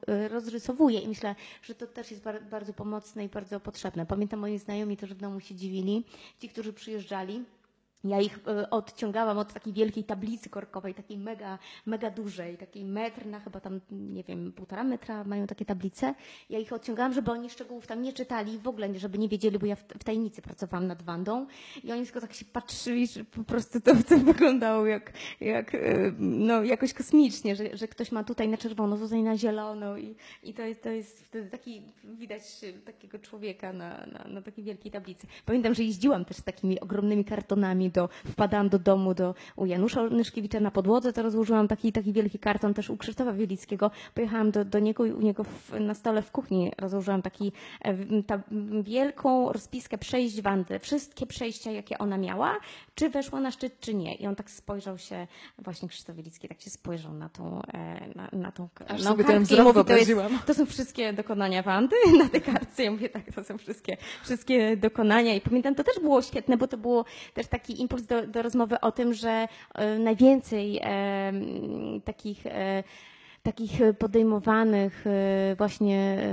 [0.06, 4.06] e, rozrysowuję i myślę, że to też jest bar- bardzo pomocne i bardzo potrzebne.
[4.06, 6.04] Pamiętam moi znajomi też w domu się dziwili,
[6.40, 7.44] ci, którzy przyjeżdżali.
[8.04, 13.26] Ja ich e, odciągałam od takiej wielkiej tablicy korkowej, takiej mega, mega dużej, takiej metr
[13.26, 16.14] na chyba tam, nie wiem, półtora metra mają takie tablice.
[16.50, 19.66] Ja ich odciągałam, żeby oni szczegółów tam nie czytali, w ogóle, żeby nie wiedzieli, bo
[19.66, 21.46] ja w, w tajemnicy pracowałam nad Wandą
[21.84, 26.12] i oni tylko tak się patrzyli, że po prostu to, to wyglądało jak, jak e,
[26.18, 30.54] no, jakoś kosmicznie, że, że ktoś ma tutaj na czerwono, tutaj na zielono i, i
[30.54, 32.42] to, jest, to jest wtedy taki, widać
[32.84, 35.26] takiego człowieka na, na, na takiej wielkiej tablicy.
[35.46, 40.02] Pamiętam, że jeździłam też z takimi ogromnymi kartonami, do, wpadałam do domu do, u Janusza
[40.08, 43.90] Nyszkiewicza na podłodze, to rozłożyłam taki, taki wielki karton też u Krzysztofa Wielickiego.
[44.14, 48.22] Pojechałam do, do niego i u niego w, na stole w kuchni rozłożyłam taki, e,
[48.22, 48.40] ta,
[48.82, 52.56] wielką rozpiskę przejść Wandy, wszystkie przejścia, jakie ona miała,
[52.94, 54.14] czy weszła na szczyt, czy nie.
[54.14, 55.26] I on tak spojrzał się,
[55.58, 59.24] właśnie Krzysztof Wielicki tak się spojrzał na tą, e, na, na tą Aż na sobie
[59.24, 60.12] kartkę wzrok to, jest,
[60.46, 62.84] to są wszystkie dokonania Wandy na tej kartce.
[62.84, 65.34] Ja mówię, tak, to są wszystkie, wszystkie dokonania.
[65.34, 68.80] I pamiętam, to też było świetne, bo to było też taki impuls do, do rozmowy
[68.80, 71.32] o tym, że e, najwięcej e,
[72.04, 72.82] takich e,
[73.42, 76.26] takich e, podejmowanych e, właśnie e,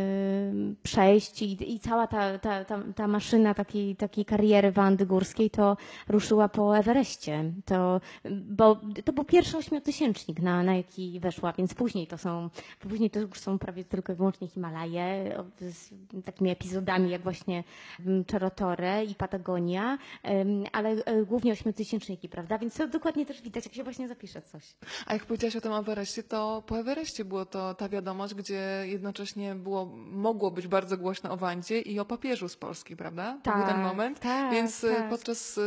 [0.83, 5.77] przejść i, i cała ta, ta, ta, ta maszyna takiej, takiej kariery Wandy Górskiej to
[6.07, 7.51] ruszyła po Everestie.
[7.65, 13.09] To, bo to był pierwszy ośmiotysięcznik, na, na jaki weszła, więc później to są, później
[13.09, 15.89] to już są prawie tylko i wyłącznie Himalaje z
[16.25, 17.63] takimi epizodami jak właśnie
[18.05, 19.97] mm, Czerotore i Patagonia,
[20.71, 20.95] ale
[21.25, 22.57] głównie ośmiotysięczniki, prawda?
[22.57, 24.63] Więc to dokładnie też widać, jak się właśnie zapisze coś.
[25.05, 29.55] A jak powiedziałaś o tym Everestie, to po Everestie było to ta wiadomość, gdzie jednocześnie
[29.55, 33.37] było, mogło być bardzo głośno o Wandzie i o papieżu z Polski, prawda?
[33.43, 34.19] To był ten Tak, moment.
[34.19, 35.09] tak, Więc y, tak.
[35.09, 35.61] podczas y,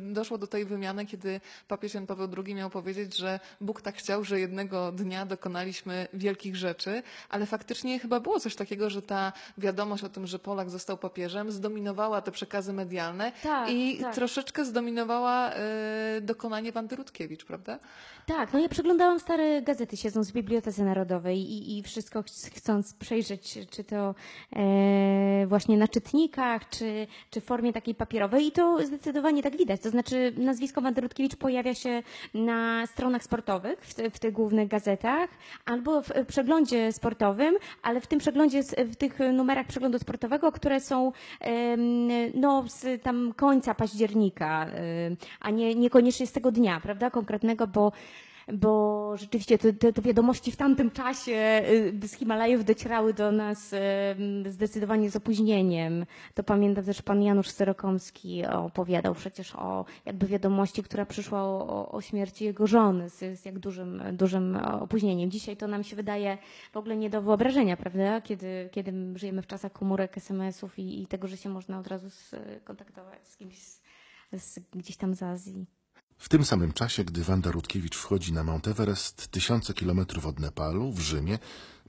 [0.00, 4.24] doszło do tej wymiany, kiedy papież Jan Paweł II miał powiedzieć, że Bóg tak chciał,
[4.24, 10.04] że jednego dnia dokonaliśmy wielkich rzeczy, ale faktycznie chyba było coś takiego, że ta wiadomość
[10.04, 14.14] o tym, że Polak został papieżem, zdominowała te przekazy medialne Tak, i tak.
[14.14, 17.78] troszeczkę zdominowała y, dokonanie Wandy Rutkiewicz, prawda?
[18.26, 22.94] Tak, no ja przeglądałam stare gazety, siedząc w Bibliotece Narodowej i, i wszystko ch- chcąc
[22.94, 24.14] przejrzeć, czy to
[24.56, 29.80] e, właśnie na czytnikach, czy, czy w formie takiej papierowej i to zdecydowanie tak widać.
[29.80, 32.02] To znaczy nazwisko Wandy Rutkiewicz pojawia się
[32.34, 35.30] na stronach sportowych, w, w tych głównych gazetach,
[35.64, 41.12] albo w przeglądzie sportowym, ale w tym przeglądzie, w tych numerach przeglądu sportowego, które są
[41.40, 47.66] em, no, z tam końca października, em, a nie, niekoniecznie z tego dnia, prawda, konkretnego,
[47.66, 47.92] bo
[48.52, 51.62] bo rzeczywiście te, te, te wiadomości w tamtym czasie
[52.02, 53.80] y, z Himalajów docierały do nas em,
[54.52, 56.06] zdecydowanie z opóźnieniem.
[56.34, 62.00] To pamiętam też pan Janusz Serokomski opowiadał przecież o jakby wiadomości, która przyszła o- o
[62.00, 65.30] śmierci jego żony z, z jak dużym, dużym opóźnieniem.
[65.30, 66.38] Dzisiaj to nam się wydaje
[66.72, 68.20] w ogóle nie do wyobrażenia, prawda?
[68.20, 72.06] Kiedy, kiedy żyjemy w czasach komórek, SMS-ów i, i tego, że się można od razu
[72.10, 73.80] skontaktować z kimś z,
[74.32, 75.66] z, gdzieś tam z Azji.
[76.18, 80.92] W tym samym czasie, gdy Wanda Rutkiewicz wchodzi na Mount Everest, tysiące kilometrów od Nepalu,
[80.92, 81.38] w Rzymie,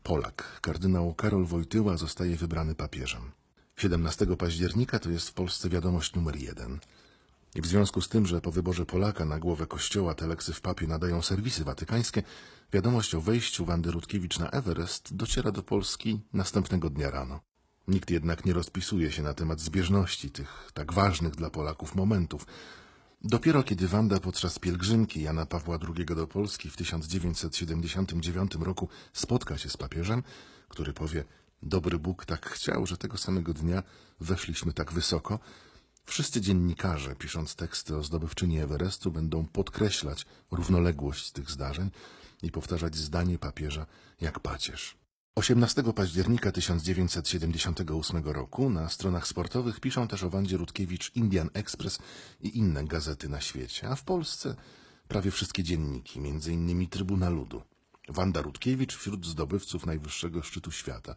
[0.04, 3.32] Polak, kardynał Karol Wojtyła, zostaje wybrany papieżem.
[3.78, 6.80] 17 października to jest w Polsce wiadomość numer jeden.
[7.56, 10.88] I w związku z tym, że po wyborze Polaka na głowę kościoła teleksy w papie
[10.88, 12.24] nadają serwisy watykańskie,
[12.74, 17.40] wiadomość o wejściu Wandy Rutkiewicz na Everest dociera do Polski następnego dnia rano.
[17.88, 22.46] Nikt jednak nie rozpisuje się na temat zbieżności tych tak ważnych dla Polaków momentów.
[23.30, 29.70] Dopiero kiedy Wanda podczas pielgrzymki Jana Pawła II do Polski w 1979 roku spotka się
[29.70, 30.24] z papieżem,
[30.68, 31.24] który powie:
[31.64, 33.84] Dobry Bóg tak chciał, że tego samego dnia
[34.20, 35.40] weszliśmy tak wysoko,
[36.06, 41.92] wszyscy dziennikarze, pisząc teksty o zdobywczyni Everestu, będą podkreślać równoległość tych zdarzeń
[42.44, 43.86] i powtarzać zdanie papieża
[44.22, 45.07] jak pacierz.
[45.38, 52.00] 18 października 1978 roku na stronach sportowych piszą też o Wandzie Rutkiewicz Indian Express
[52.42, 54.56] i inne gazety na świecie, a w Polsce
[55.08, 57.62] prawie wszystkie dzienniki, innymi Trybuna Ludu.
[58.10, 61.16] Wanda Rutkiewicz wśród zdobywców najwyższego szczytu świata.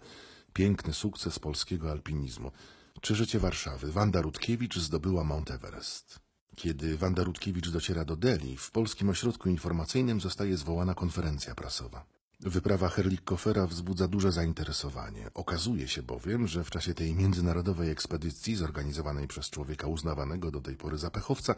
[0.52, 2.52] Piękny sukces polskiego alpinizmu.
[3.00, 3.92] Czy życie Warszawy?
[3.92, 6.20] Wanda Rutkiewicz zdobyła Mount Everest.
[6.56, 12.19] Kiedy Wanda Rutkiewicz dociera do Delhi, w Polskim Ośrodku Informacyjnym zostaje zwołana konferencja prasowa.
[12.42, 15.30] Wyprawa Herlikkofera wzbudza duże zainteresowanie.
[15.34, 20.76] Okazuje się bowiem, że w czasie tej międzynarodowej ekspedycji zorganizowanej przez człowieka uznawanego do tej
[20.76, 21.54] pory za pechowca,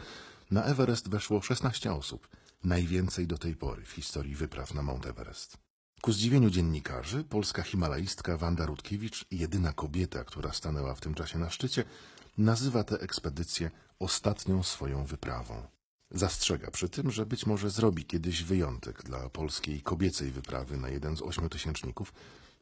[0.50, 2.28] na Everest weszło 16 osób.
[2.64, 5.56] Najwięcej do tej pory w historii wypraw na Mount Everest.
[6.00, 11.50] Ku zdziwieniu dziennikarzy, polska himalaistka Wanda Rutkiewicz, jedyna kobieta, która stanęła w tym czasie na
[11.50, 11.84] szczycie,
[12.38, 15.62] nazywa tę ekspedycję ostatnią swoją wyprawą.
[16.14, 21.16] Zastrzega przy tym, że być może zrobi kiedyś wyjątek dla polskiej kobiecej wyprawy na jeden
[21.16, 22.12] z ośmiotysięczników,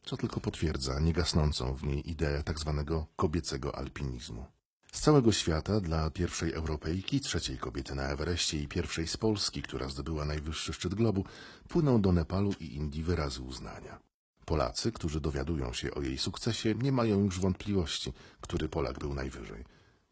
[0.05, 3.05] co tylko potwierdza niegasnącą w niej ideę tzw.
[3.17, 4.47] kobiecego alpinizmu.
[4.93, 9.89] Z całego świata dla pierwszej Europejki, trzeciej kobiety na Everestie i pierwszej z Polski, która
[9.89, 11.25] zdobyła najwyższy szczyt globu,
[11.69, 13.99] płyną do Nepalu i Indii wyrazy uznania.
[14.45, 19.65] Polacy, którzy dowiadują się o jej sukcesie, nie mają już wątpliwości, który Polak był najwyżej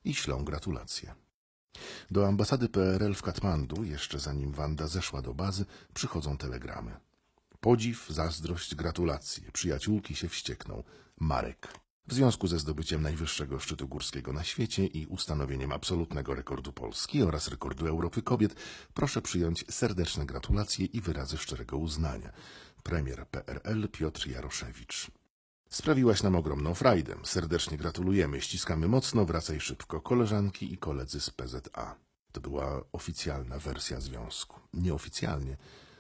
[0.05, 1.27] i ślą gratulacje.
[2.10, 5.64] Do ambasady PRL w Katmandu, jeszcze zanim Wanda zeszła do bazy,
[5.94, 6.96] przychodzą telegramy.
[7.60, 9.52] Podziw, zazdrość, gratulacje.
[9.52, 10.82] Przyjaciółki się wściekną.
[11.20, 11.68] Marek.
[12.08, 17.48] W związku ze zdobyciem najwyższego szczytu górskiego na świecie i ustanowieniem absolutnego rekordu Polski oraz
[17.48, 18.54] rekordu Europy kobiet,
[18.94, 22.32] proszę przyjąć serdeczne gratulacje i wyrazy szczerego uznania.
[22.82, 25.10] Premier PRL Piotr Jaroszewicz.
[25.70, 27.14] Sprawiłaś nam ogromną frajdę.
[27.22, 30.00] Serdecznie gratulujemy, ściskamy mocno, wracaj szybko.
[30.00, 31.96] Koleżanki i koledzy z PZA.
[32.32, 34.60] To była oficjalna wersja związku.
[34.74, 35.56] Nieoficjalnie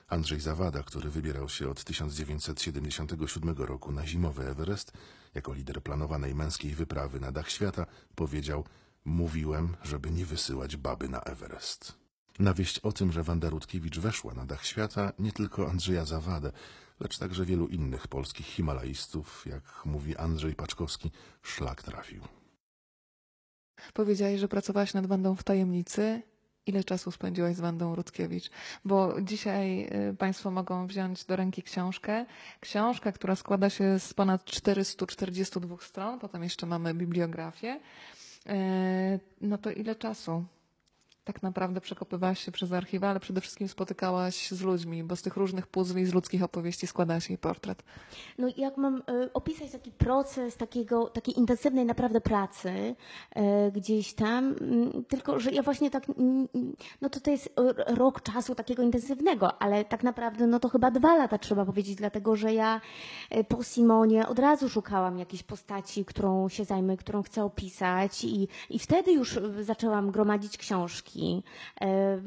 [0.08, 4.92] Andrzej Zawada, który wybierał się od 1977 roku na zimowy Everest,
[5.34, 8.64] jako lider planowanej męskiej wyprawy na dach świata, powiedział:
[9.04, 12.07] Mówiłem, żeby nie wysyłać baby na Everest.
[12.38, 16.52] Na wieść o tym, że Wanda Rutkiewicz weszła na dach świata, nie tylko Andrzeja Zawadę,
[17.00, 21.10] lecz także wielu innych polskich himalaistów, jak mówi Andrzej Paczkowski,
[21.42, 22.22] szlak trafił.
[23.94, 26.22] Powiedziałeś, że pracowałaś nad Wandą w tajemnicy.
[26.66, 28.50] Ile czasu spędziłaś z Wandą Rutkiewicz?
[28.84, 32.26] Bo dzisiaj y, Państwo mogą wziąć do ręki książkę.
[32.60, 37.80] Książka, która składa się z ponad 442 stron, potem jeszcze mamy bibliografię.
[38.46, 40.44] E, No to ile czasu
[41.28, 45.36] tak naprawdę przekopywałaś się przez archiwa, ale przede wszystkim spotykałaś z ludźmi, bo z tych
[45.36, 47.82] różnych puzli, z ludzkich opowieści składa się jej portret.
[48.38, 52.96] No jak mam e, opisać taki proces takiego, takiej intensywnej naprawdę pracy
[53.30, 56.06] e, gdzieś tam, mm, tylko że ja właśnie tak,
[57.00, 57.52] no to to jest
[57.86, 62.36] rok czasu takiego intensywnego, ale tak naprawdę no to chyba dwa lata trzeba powiedzieć, dlatego
[62.36, 62.80] że ja
[63.30, 68.48] e, po Simonie od razu szukałam jakiejś postaci, którą się zajmę, którą chcę opisać i,
[68.70, 71.17] i wtedy już zaczęłam gromadzić książki
[71.80, 72.18] e,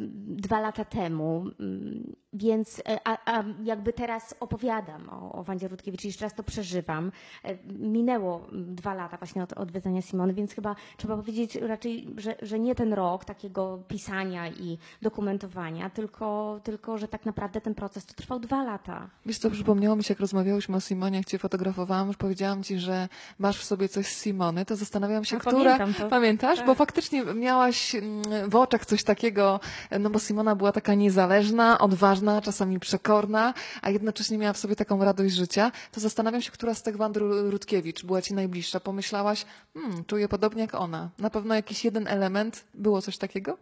[0.44, 2.04] dwa lata temu, mm,
[2.34, 7.12] więc e, a, a jakby teraz opowiadam o, o Wandzie Rutkiewicz, jeszcze raz to przeżywam.
[7.44, 12.36] E, Minęło dwa lata właśnie od, od wydania Simony, więc chyba trzeba powiedzieć raczej, że,
[12.42, 18.06] że nie ten rok takiego pisania i dokumentowania, tylko, tylko że tak naprawdę ten proces
[18.06, 19.10] to trwał dwa lata.
[19.26, 22.80] Wiesz co, przypomniało mi się, jak rozmawiałyśmy o Simonie, jak cię fotografowałam, już powiedziałam ci,
[22.80, 23.10] że
[23.40, 26.10] masz w sobie coś z Simony, to zastanawiam się, A, to.
[26.10, 26.58] Pamiętasz?
[26.58, 26.68] Tak.
[26.68, 29.60] Bo faktycznie miałaś mm, w oczach coś takiego,
[30.00, 35.04] no bo Simona była taka niezależna, odważna, czasami przekorna, a jednocześnie miała w sobie taką
[35.06, 35.72] radość życia.
[35.92, 38.80] To zastanawiam się, która z tych Wand Ru- Rutkiewicz była ci najbliższa.
[38.80, 41.10] Pomyślałaś, hmm, czuję podobnie jak ona.
[41.20, 43.58] Na pewno jakiś jeden element, było coś takiego?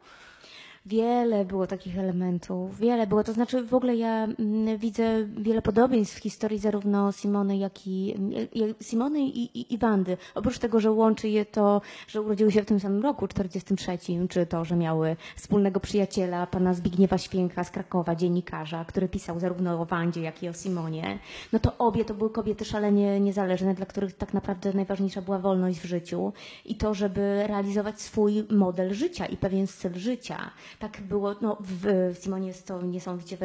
[0.90, 3.24] Wiele było takich elementów, wiele było.
[3.24, 8.16] To znaczy w ogóle ja mm, widzę wiele podobieństw w historii zarówno Simony, jak i
[8.56, 10.18] jak- Simony i, i, i Wandy.
[10.36, 13.98] Oprócz tego, że łączy je to, że urodziły się w tym samym roku, 43,
[14.30, 19.82] czy to, że miały wspólnego przyjaciela, pana Zbigniewa Święka z Krakowa, dziennikarza, który pisał zarówno
[19.82, 21.20] o Wandzie, jak i o Simonie.
[21.54, 25.80] No to obie to były kobiety szalenie niezależne, dla których tak naprawdę najważniejsza była wolność
[25.80, 26.34] w życiu
[26.66, 30.52] i to, żeby realizować swój model życia i pewien styl życia.
[30.80, 33.38] Tak było, no w, w Simonie jest to niesamowicie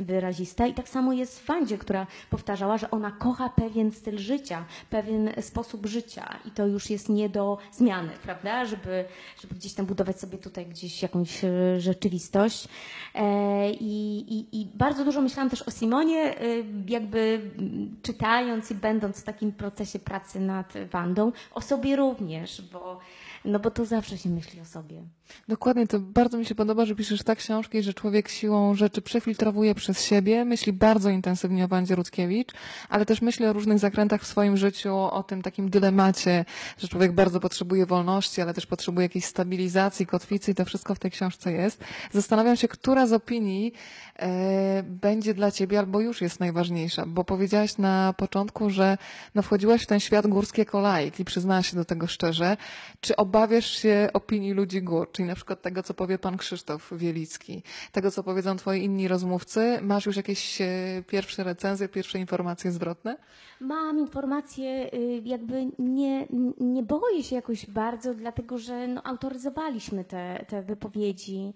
[0.00, 4.64] wyraziste i tak samo jest w Wandzie, która powtarzała, że ona kocha pewien styl życia,
[4.90, 9.04] pewien sposób życia i to już jest nie do zmiany, prawda, żeby,
[9.42, 12.68] żeby gdzieś tam budować sobie tutaj gdzieś jakąś e, rzeczywistość.
[13.14, 16.44] E, i, i, I bardzo dużo myślałam też o Simonie, e,
[16.88, 23.00] jakby mm, czytając i będąc w takim procesie pracy nad Wandą, o sobie również, bo
[23.44, 25.02] no bo to zawsze się myśli o sobie.
[25.48, 29.74] Dokładnie, to bardzo mi się podoba, że piszesz tak książki, że człowiek siłą rzeczy przefiltrowuje
[29.74, 32.52] przez siebie, myśli bardzo intensywnie o Wandzie Rutkiewicz,
[32.88, 36.44] ale też myśli o różnych zakrętach w swoim życiu, o tym takim dylemacie,
[36.78, 40.98] że człowiek bardzo potrzebuje wolności, ale też potrzebuje jakiejś stabilizacji, kotwicy i to wszystko w
[40.98, 41.84] tej książce jest.
[42.12, 43.72] Zastanawiam się, która z opinii
[44.16, 48.98] e, będzie dla ciebie albo już jest najważniejsza, bo powiedziałaś na początku, że
[49.34, 52.56] no, wchodziłaś w ten świat górskie kolajki i przyznałaś się do tego szczerze.
[53.00, 55.12] Czy obawiasz się opinii ludzi gór?
[55.12, 57.62] czyli na przykład tego, co powie pan Krzysztof Wielicki,
[57.92, 59.78] tego, co powiedzą twoi inni rozmówcy.
[59.82, 60.66] Masz już jakieś e,
[61.06, 63.16] pierwsze recenzje, pierwsze informacje zwrotne?
[63.60, 66.26] Mam informacje, y, jakby nie,
[66.60, 71.54] nie boję się jakoś bardzo, dlatego że no, autoryzowaliśmy te, te wypowiedzi.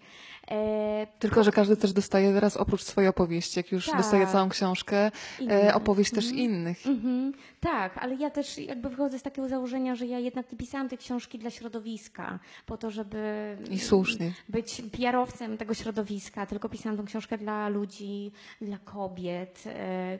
[0.50, 3.96] E, Tylko, że każdy też dostaje teraz oprócz swojej opowieści, jak już tak.
[3.96, 5.10] dostaje całą książkę,
[5.50, 6.42] e, opowieść też mhm.
[6.44, 6.86] innych.
[6.86, 7.32] Mhm.
[7.60, 10.98] Tak, ale ja też jakby wychodzę z takiego założenia, że ja jednak nie pisałam tej
[10.98, 14.32] książki dla środowiska, po to, żeby I słusznie.
[14.48, 20.18] być PR-owcem tego środowiska, tylko pisałam tą książkę dla ludzi, dla kobiet, e,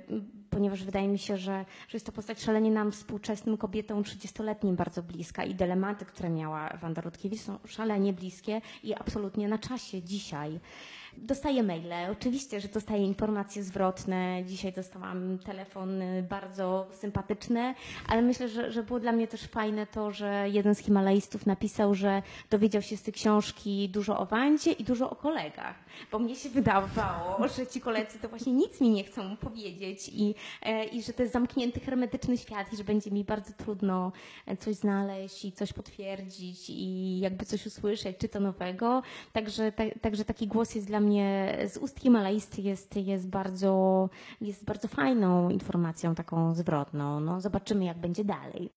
[0.50, 5.02] ponieważ wydaje mi się, że, że jest to postać szalenie nam współczesnym kobietom 30-letnim bardzo
[5.02, 10.60] bliska i dylematy, które miała Wanda Rutkiewicz są szalenie bliskie i absolutnie na czasie dzisiaj.
[11.22, 14.44] Dostaję maile, oczywiście, że dostaję informacje zwrotne.
[14.46, 17.74] Dzisiaj dostałam telefon bardzo sympatyczny,
[18.08, 21.94] ale myślę, że, że było dla mnie też fajne to, że jeden z Himalajstów napisał,
[21.94, 25.74] że dowiedział się z tej książki dużo o Wandzie i dużo o kolegach,
[26.12, 30.34] bo mnie się wydawało, że ci koledzy to właśnie nic mi nie chcą powiedzieć i,
[30.62, 34.12] e, i że to jest zamknięty, hermetyczny świat i że będzie mi bardzo trudno
[34.58, 39.02] coś znaleźć i coś potwierdzić i jakby coś usłyszeć, czy to nowego.
[39.32, 44.08] Także, ta, także taki głos jest dla mnie mnie z ust Himalajsty jest, jest, bardzo,
[44.40, 47.20] jest bardzo fajną informacją, taką zwrotną.
[47.20, 48.70] No, zobaczymy, jak będzie dalej.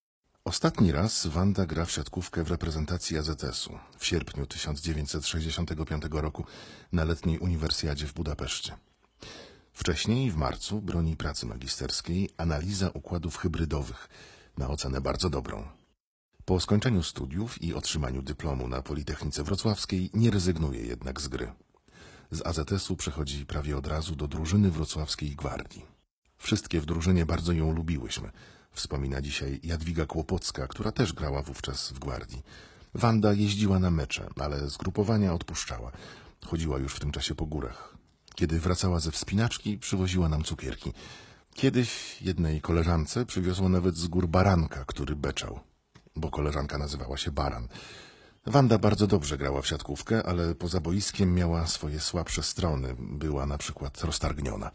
[0.46, 6.46] Ostatni raz Wanda gra w siatkówkę w reprezentacji AZS-u w sierpniu 1965 roku
[6.92, 8.74] na letniej uniwersjadzie w Budapeszcie.
[9.74, 14.10] Wcześniej, w marcu, broni pracy magisterskiej Analiza układów hybrydowych
[14.58, 15.68] na ocenę bardzo dobrą.
[16.46, 21.52] Po skończeniu studiów i otrzymaniu dyplomu na Politechnice Wrocławskiej nie rezygnuje jednak z gry.
[22.32, 25.86] Z AZS-u przechodzi prawie od razu do drużyny wrocławskiej gwardii.
[26.38, 28.32] Wszystkie w drużynie bardzo ją lubiłyśmy.
[28.72, 32.44] Wspomina dzisiaj Jadwiga Kłopocka, która też grała wówczas w gwardii.
[32.94, 35.92] Wanda jeździła na mecze, ale z grupowania odpuszczała.
[36.46, 37.98] Chodziła już w tym czasie po górach.
[38.36, 40.94] Kiedy wracała ze wspinaczki, przywoziła nam cukierki.
[41.54, 45.60] Kiedyś jednej koleżance przywiozła nawet z gór baranka, który beczał,
[46.16, 47.68] bo koleżanka nazywała się Baran.
[48.46, 52.96] Wanda bardzo dobrze grała w siatkówkę, ale poza boiskiem miała swoje słabsze strony.
[53.00, 54.72] Była na przykład roztargniona.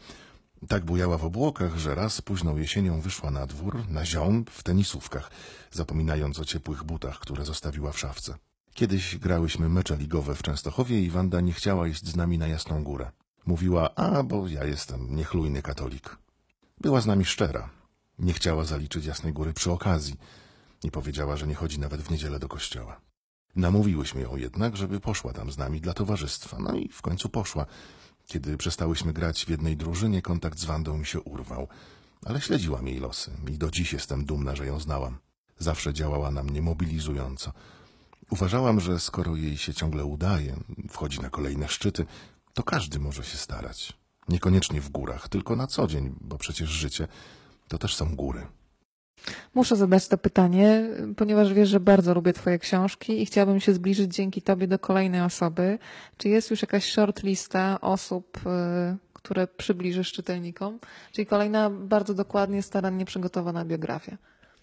[0.67, 5.31] Tak bujała w obłokach, że raz późną jesienią wyszła na dwór, na ziąb, w tenisówkach,
[5.71, 8.37] zapominając o ciepłych butach, które zostawiła w szafce.
[8.73, 12.83] Kiedyś grałyśmy mecze ligowe w Częstochowie i Wanda nie chciała iść z nami na Jasną
[12.83, 13.11] Górę.
[13.45, 16.17] Mówiła, a bo ja jestem niechlujny katolik.
[16.81, 17.69] Była z nami szczera.
[18.19, 20.15] Nie chciała zaliczyć Jasnej Góry przy okazji
[20.83, 23.06] i powiedziała, że nie chodzi nawet w niedzielę do kościoła.
[23.57, 26.57] Namówiłyśmy ją jednak, żeby poszła tam z nami dla towarzystwa.
[26.59, 27.65] No i w końcu poszła.
[28.25, 31.67] Kiedy przestałyśmy grać w jednej drużynie, kontakt z Wandą mi się urwał.
[32.25, 35.17] Ale śledziłam jej losy i do dziś jestem dumna, że ją znałam.
[35.57, 37.53] Zawsze działała na mnie mobilizująco.
[38.29, 40.57] Uważałam, że skoro jej się ciągle udaje,
[40.89, 42.05] wchodzi na kolejne szczyty,
[42.53, 43.93] to każdy może się starać.
[44.29, 47.07] Niekoniecznie w górach, tylko na co dzień, bo przecież życie
[47.67, 48.47] to też są góry.
[49.55, 54.15] Muszę zadać to pytanie, ponieważ wiesz, że bardzo lubię Twoje książki i chciałabym się zbliżyć
[54.15, 55.79] dzięki Tobie do kolejnej osoby.
[56.17, 60.79] Czy jest już jakaś short lista osób, y, które przybliżysz czytelnikom?
[61.11, 64.17] Czyli kolejna bardzo dokładnie, starannie przygotowana biografia.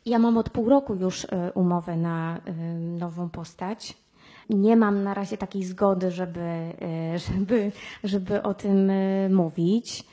[0.06, 3.96] Ja mam od pół roku już y, umowę na y, nową postać.
[4.50, 6.72] Nie mam na razie takiej zgody, żeby,
[7.26, 7.72] żeby,
[8.04, 8.90] żeby o tym
[9.34, 10.04] mówić.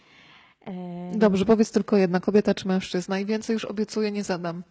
[1.14, 4.64] Dobrze, powiedz tylko jedna, kobieta czy mężczyzna i więcej już obiecuję, nie zadam.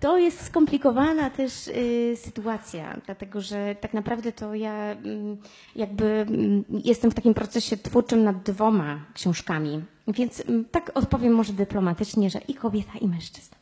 [0.00, 4.96] To jest skomplikowana też y, sytuacja, dlatego że tak naprawdę to ja y,
[5.76, 6.26] jakby y,
[6.84, 12.38] jestem w takim procesie twórczym nad dwoma książkami, więc mm, tak odpowiem może dyplomatycznie, że
[12.48, 13.57] i kobieta, i mężczyzna.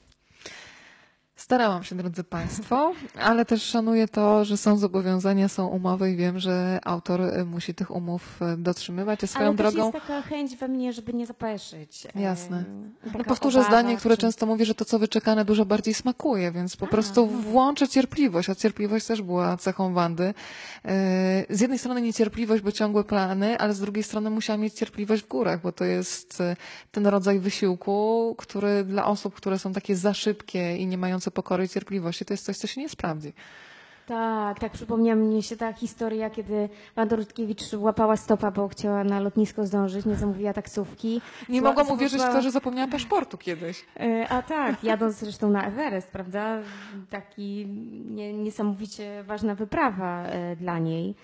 [1.36, 6.38] Starałam się, drodzy Państwo, ale też szanuję to, że są zobowiązania, są umowy i wiem,
[6.38, 9.24] że autor e, musi tych umów e, dotrzymywać.
[9.24, 9.78] A swoją ale drogą.
[9.78, 12.06] jest taka chęć we mnie, żeby nie zapeszyć.
[12.14, 12.64] Jasne.
[13.18, 14.20] No powtórzę obawa, zdanie, które czy...
[14.20, 17.38] często mówię, że to, co wyczekane, dużo bardziej smakuje, więc po a, prostu no.
[17.38, 20.34] włączę cierpliwość, a cierpliwość też była cechą Wandy.
[21.50, 25.28] Z jednej strony niecierpliwość, bo ciągłe plany, ale z drugiej strony musiała mieć cierpliwość w
[25.28, 26.42] górach, bo to jest
[26.92, 31.30] ten rodzaj wysiłku, który dla osób, które są takie za szybkie i nie mające tysiące
[31.30, 33.32] pokory i cierpliwości to jest coś, co się nie sprawdzi.
[34.06, 39.20] Tak, tak, przypomniała mi się ta historia, kiedy Wanda Rutkiewicz łapała stopa, bo chciała na
[39.20, 41.20] lotnisko zdążyć, nie zamówiła taksówki.
[41.48, 43.84] Nie Zła- mogłam uwierzyć w to, że zapomniała paszportu kiedyś.
[44.00, 46.58] E, A tak, jadąc zresztą na Everest, prawda?
[47.10, 47.66] Taki
[48.10, 51.14] nie, niesamowicie ważna wyprawa e, dla niej.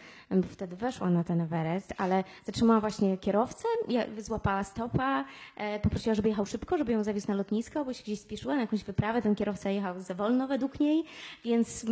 [0.41, 3.65] Bo Wtedy weszła na ten Everest, ale zatrzymała właśnie kierowcę,
[4.19, 5.25] złapała stopa,
[5.57, 8.61] e, poprosiła, żeby jechał szybko, żeby ją zawiózł na lotnisko, bo się gdzieś spieszyła na
[8.61, 9.23] jakąś wyprawę.
[9.23, 11.05] Ten kierowca jechał za wolno według niej,
[11.45, 11.87] więc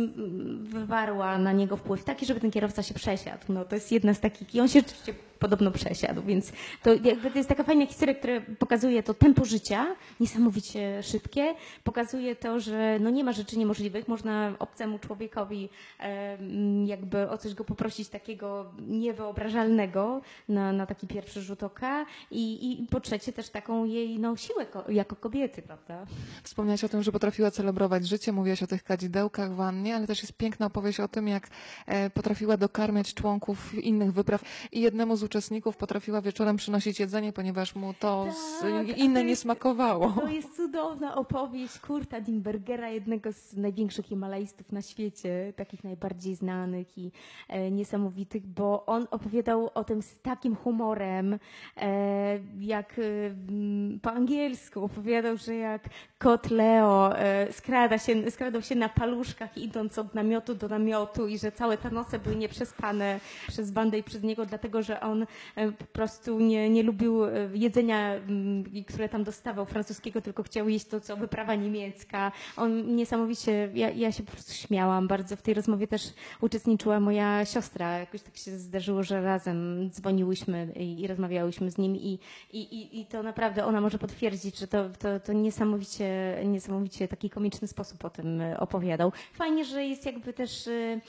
[0.63, 3.43] wywarła na niego wpływ taki, żeby ten kierowca się przesiadł.
[3.49, 6.51] No to jest jedna z takich, i on się rzeczywiście podobno przesiadł, więc
[6.83, 6.91] to
[7.33, 12.97] to jest taka fajna historia, która pokazuje to tempo życia, niesamowicie szybkie, pokazuje to, że
[12.99, 15.69] no nie ma rzeczy niemożliwych, można obcemu człowiekowi
[16.85, 18.30] jakby o coś go poprosić takiego
[18.87, 24.35] niewyobrażalnego na, na taki pierwszy rzut oka i, i po trzecie też taką jej no,
[24.37, 26.05] siłę ko- jako kobiety, prawda?
[26.43, 30.21] Wspomniałaś o tym, że potrafiła celebrować życie, mówiłaś o tych kadzidełkach w wannie, ale też
[30.21, 31.47] jest piękna opowieść o tym, jak
[31.85, 37.75] e, potrafiła dokarmiać członków innych wypraw i jednemu z uczestników potrafiła wieczorem przynosić jedzenie, ponieważ
[37.75, 38.27] mu to
[38.61, 40.09] Tak, inne to nie jest- smakowało.
[40.11, 46.97] To jest cudowna opowieść Kurta Dimbergera, jednego z największych himalajstów na świecie, takich najbardziej znanych
[46.97, 47.11] i
[47.49, 47.71] e,
[48.45, 51.39] bo on opowiadał o tym z takim humorem,
[51.77, 53.03] e, jak e,
[53.49, 55.89] m, po angielsku opowiadał, że jak
[56.21, 61.37] kot Leo e, skrada się, skradał się na paluszkach idąc od namiotu do namiotu i
[61.37, 65.71] że całe te noce były nieprzespane przez bandę i przez niego, dlatego że on e,
[65.71, 70.85] po prostu nie, nie lubił e, jedzenia, mm, które tam dostawał francuskiego, tylko chciał jeść
[70.85, 72.31] to, co wyprawa niemiecka.
[72.57, 75.35] On niesamowicie, ja, ja się po prostu śmiałam bardzo.
[75.35, 76.01] W tej rozmowie też
[76.41, 77.99] uczestniczyła moja siostra.
[77.99, 82.19] Jakoś tak się zdarzyło, że razem dzwoniłyśmy i, i rozmawiałyśmy z nim i,
[82.53, 86.10] i, i, to naprawdę ona może potwierdzić, że to, to, to niesamowicie,
[86.45, 89.11] niesamowicie taki komiczny sposób o tym e, opowiadał.
[89.33, 90.99] Fajnie, że jest jakby też e,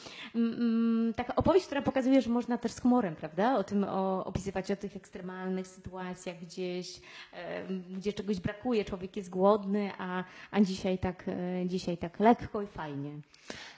[1.17, 3.59] taka opowieść, która pokazuje, że można też z humorem, prawda?
[3.59, 7.01] O tym o, opisywać o tych ekstremalnych sytuacjach gdzieś,
[7.33, 12.63] e, gdzie czegoś brakuje, człowiek jest głodny, a, a dzisiaj, tak, e, dzisiaj tak lekko
[12.63, 13.11] i fajnie.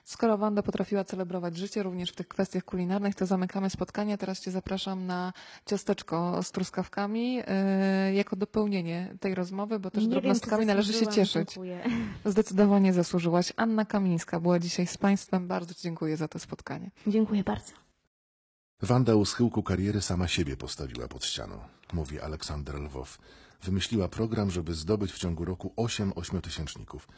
[0.04, 4.18] Skoro Wanda potrafiła celebrować życie również w tych kwestiach kulinarnych, to zamykamy spotkanie.
[4.18, 5.32] Teraz Cię zapraszam na
[5.66, 11.06] ciasteczko z truskawkami e, jako dopełnienie tej rozmowy, bo też Nie wiem, drobnostkami należy się
[11.06, 11.48] cieszyć.
[11.48, 11.84] Dziękuję.
[12.24, 13.52] Zdecydowanie zasłużyłaś.
[13.56, 15.48] Anna Kamińska była dzisiaj z Państwem.
[15.48, 16.90] Bardzo Ci dziękuję za to spotkanie.
[17.06, 17.72] Dziękuję bardzo.
[18.82, 21.58] Wanda u schyłku kariery sama siebie postawiła pod ścianą,
[21.92, 23.18] mówi Aleksander Lwow.
[23.62, 27.08] Wymyśliła program, żeby zdobyć w ciągu roku osiem ośmiotysięczników.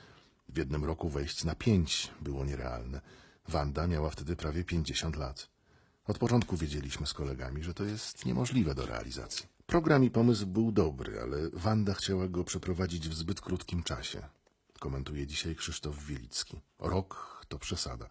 [0.49, 3.01] W jednym roku wejść na pięć było nierealne.
[3.49, 5.49] Wanda miała wtedy prawie 50 lat.
[6.07, 9.47] Od początku wiedzieliśmy z kolegami, że to jest niemożliwe do realizacji.
[9.67, 14.23] Program i pomysł był dobry, ale Wanda chciała go przeprowadzić w zbyt krótkim czasie.
[14.79, 16.61] Komentuje dzisiaj Krzysztof Wielicki.
[16.79, 18.09] Rok to przesada.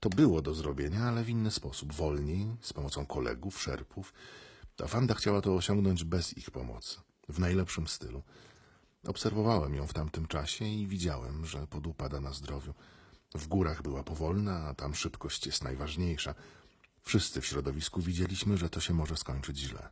[0.00, 4.12] To było do zrobienia, ale w inny sposób, wolniej, z pomocą kolegów, szerpów.
[4.84, 8.22] A Wanda chciała to osiągnąć bez ich pomocy, w najlepszym stylu.
[9.06, 12.74] Obserwowałem ją w tamtym czasie i widziałem, że podupada na zdrowiu.
[13.34, 16.34] W górach była powolna, a tam szybkość jest najważniejsza.
[17.02, 19.88] Wszyscy w środowisku widzieliśmy, że to się może skończyć źle.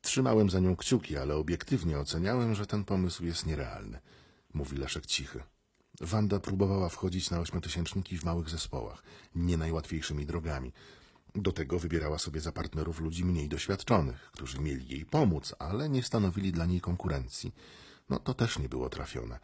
[0.00, 3.98] Trzymałem za nią kciuki, ale obiektywnie oceniałem, że ten pomysł jest nierealny,
[4.54, 5.42] mówi Leszek Cichy.
[6.00, 9.02] Wanda próbowała wchodzić na ośmiotysięczniki w małych zespołach,
[9.34, 10.72] nie najłatwiejszymi drogami.
[11.34, 16.02] Do tego wybierała sobie za partnerów ludzi mniej doświadczonych, którzy mieli jej pomóc, ale nie
[16.02, 17.52] stanowili dla niej konkurencji.
[18.08, 19.38] No to też nie było trafione.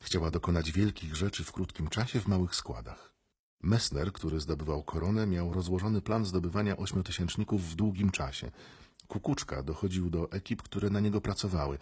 [0.00, 3.14] Chciała dokonać wielkich rzeczy w krótkim czasie w małych składach.
[3.62, 8.50] Messner, który zdobywał koronę, miał rozłożony plan zdobywania ośmiotysięczników w długim czasie.
[9.08, 11.78] Kukuczka dochodził do ekip, które na niego pracowały.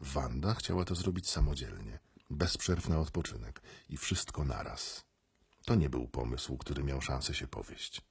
[0.00, 1.98] Wanda chciała to zrobić samodzielnie,
[2.30, 5.04] bez przerw na odpoczynek i wszystko naraz.
[5.64, 8.02] To nie był pomysł, który miał szansę się powieść.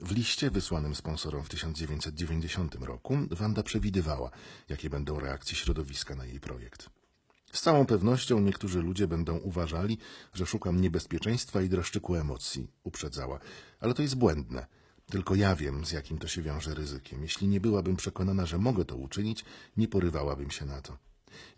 [0.00, 4.30] W liście wysłanym sponsorom w 1990 roku Wanda przewidywała,
[4.68, 6.90] jakie będą reakcje środowiska na jej projekt.
[7.52, 9.98] Z całą pewnością niektórzy ludzie będą uważali,
[10.34, 13.38] że szukam niebezpieczeństwa i dreszczyku emocji, uprzedzała,
[13.80, 14.66] ale to jest błędne.
[15.10, 17.22] Tylko ja wiem, z jakim to się wiąże ryzykiem.
[17.22, 19.44] Jeśli nie byłabym przekonana, że mogę to uczynić,
[19.76, 20.98] nie porywałabym się na to.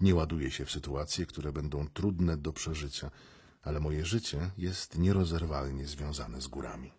[0.00, 3.10] Nie ładuję się w sytuacje, które będą trudne do przeżycia,
[3.62, 6.92] ale moje życie jest nierozerwalnie związane z górami.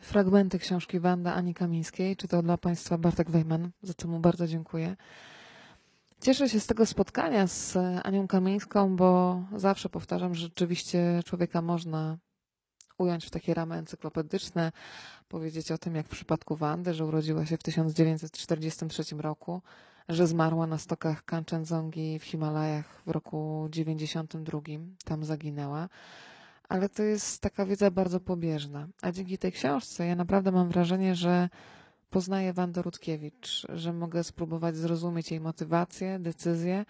[0.00, 4.46] Fragmenty książki Wanda Ani Kamińskiej, czy to dla Państwa Bartek Wejman, za co mu bardzo
[4.46, 4.96] dziękuję.
[6.20, 12.18] Cieszę się z tego spotkania z Anią Kamińską, bo zawsze powtarzam, że rzeczywiście człowieka można
[12.98, 14.72] ująć w takie ramy encyklopedyczne,
[15.28, 19.62] powiedzieć o tym, jak w przypadku Wandy, że urodziła się w 1943 roku,
[20.08, 24.60] że zmarła na stokach Kanchenjungi w Himalajach w roku 92.
[25.04, 25.88] Tam zaginęła.
[26.68, 28.88] Ale to jest taka wiedza bardzo pobieżna.
[29.02, 31.48] A dzięki tej książce ja naprawdę mam wrażenie, że
[32.10, 36.84] poznaję Wandę Rutkiewicz, że mogę spróbować zrozumieć jej motywację, decyzje,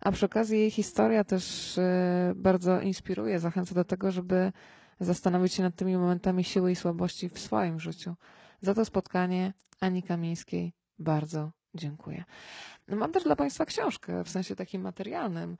[0.00, 4.52] a przy okazji jej historia też e, bardzo inspiruje, zachęca do tego, żeby
[5.00, 8.14] zastanowić się nad tymi momentami siły i słabości w swoim życiu.
[8.60, 12.24] Za to spotkanie Ani Kamińskiej bardzo dziękuję.
[12.88, 15.56] Mam też dla Państwa książkę w sensie takim materialnym.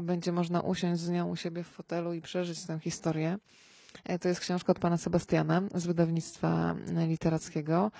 [0.00, 3.38] Będzie można usiąść z nią u siebie w fotelu i przeżyć tę historię.
[4.04, 6.74] E, To jest książka od pana Sebastiana z wydawnictwa
[7.08, 7.90] literackiego.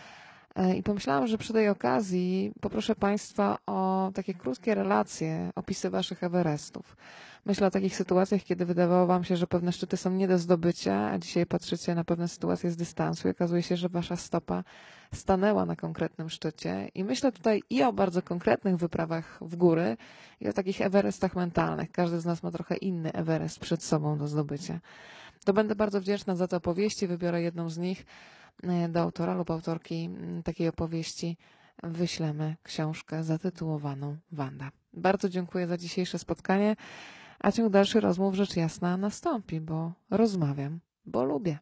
[0.56, 6.24] E, I pomyślałam, że przy tej okazji poproszę Państwa o takie krótkie relacje, opisy Waszych
[6.24, 6.96] Everestów.
[7.46, 11.10] Myślę o takich sytuacjach, kiedy wydawało Wam się, że pewne szczyty są nie do zdobycia,
[11.10, 14.64] a dzisiaj patrzycie na pewne sytuacje z dystansu i okazuje się, że Wasza stopa
[15.14, 16.88] stanęła na konkretnym szczycie.
[16.94, 19.96] I myślę tutaj i o bardzo konkretnych wyprawach w góry,
[20.40, 21.92] i o takich Everestach mentalnych.
[21.92, 24.80] Każdy z nas ma trochę inny Everest przed sobą do zdobycia.
[25.44, 27.06] To będę bardzo wdzięczna za te opowieści.
[27.06, 28.06] Wybiorę jedną z nich
[28.88, 30.10] do autora lub autorki
[30.44, 31.36] takiej opowieści.
[31.82, 34.70] Wyślemy książkę zatytułowaną Wanda.
[34.92, 36.76] Bardzo dziękuję za dzisiejsze spotkanie,
[37.40, 41.58] a ciąg dalszy rozmów rzecz jasna nastąpi, bo rozmawiam, bo lubię.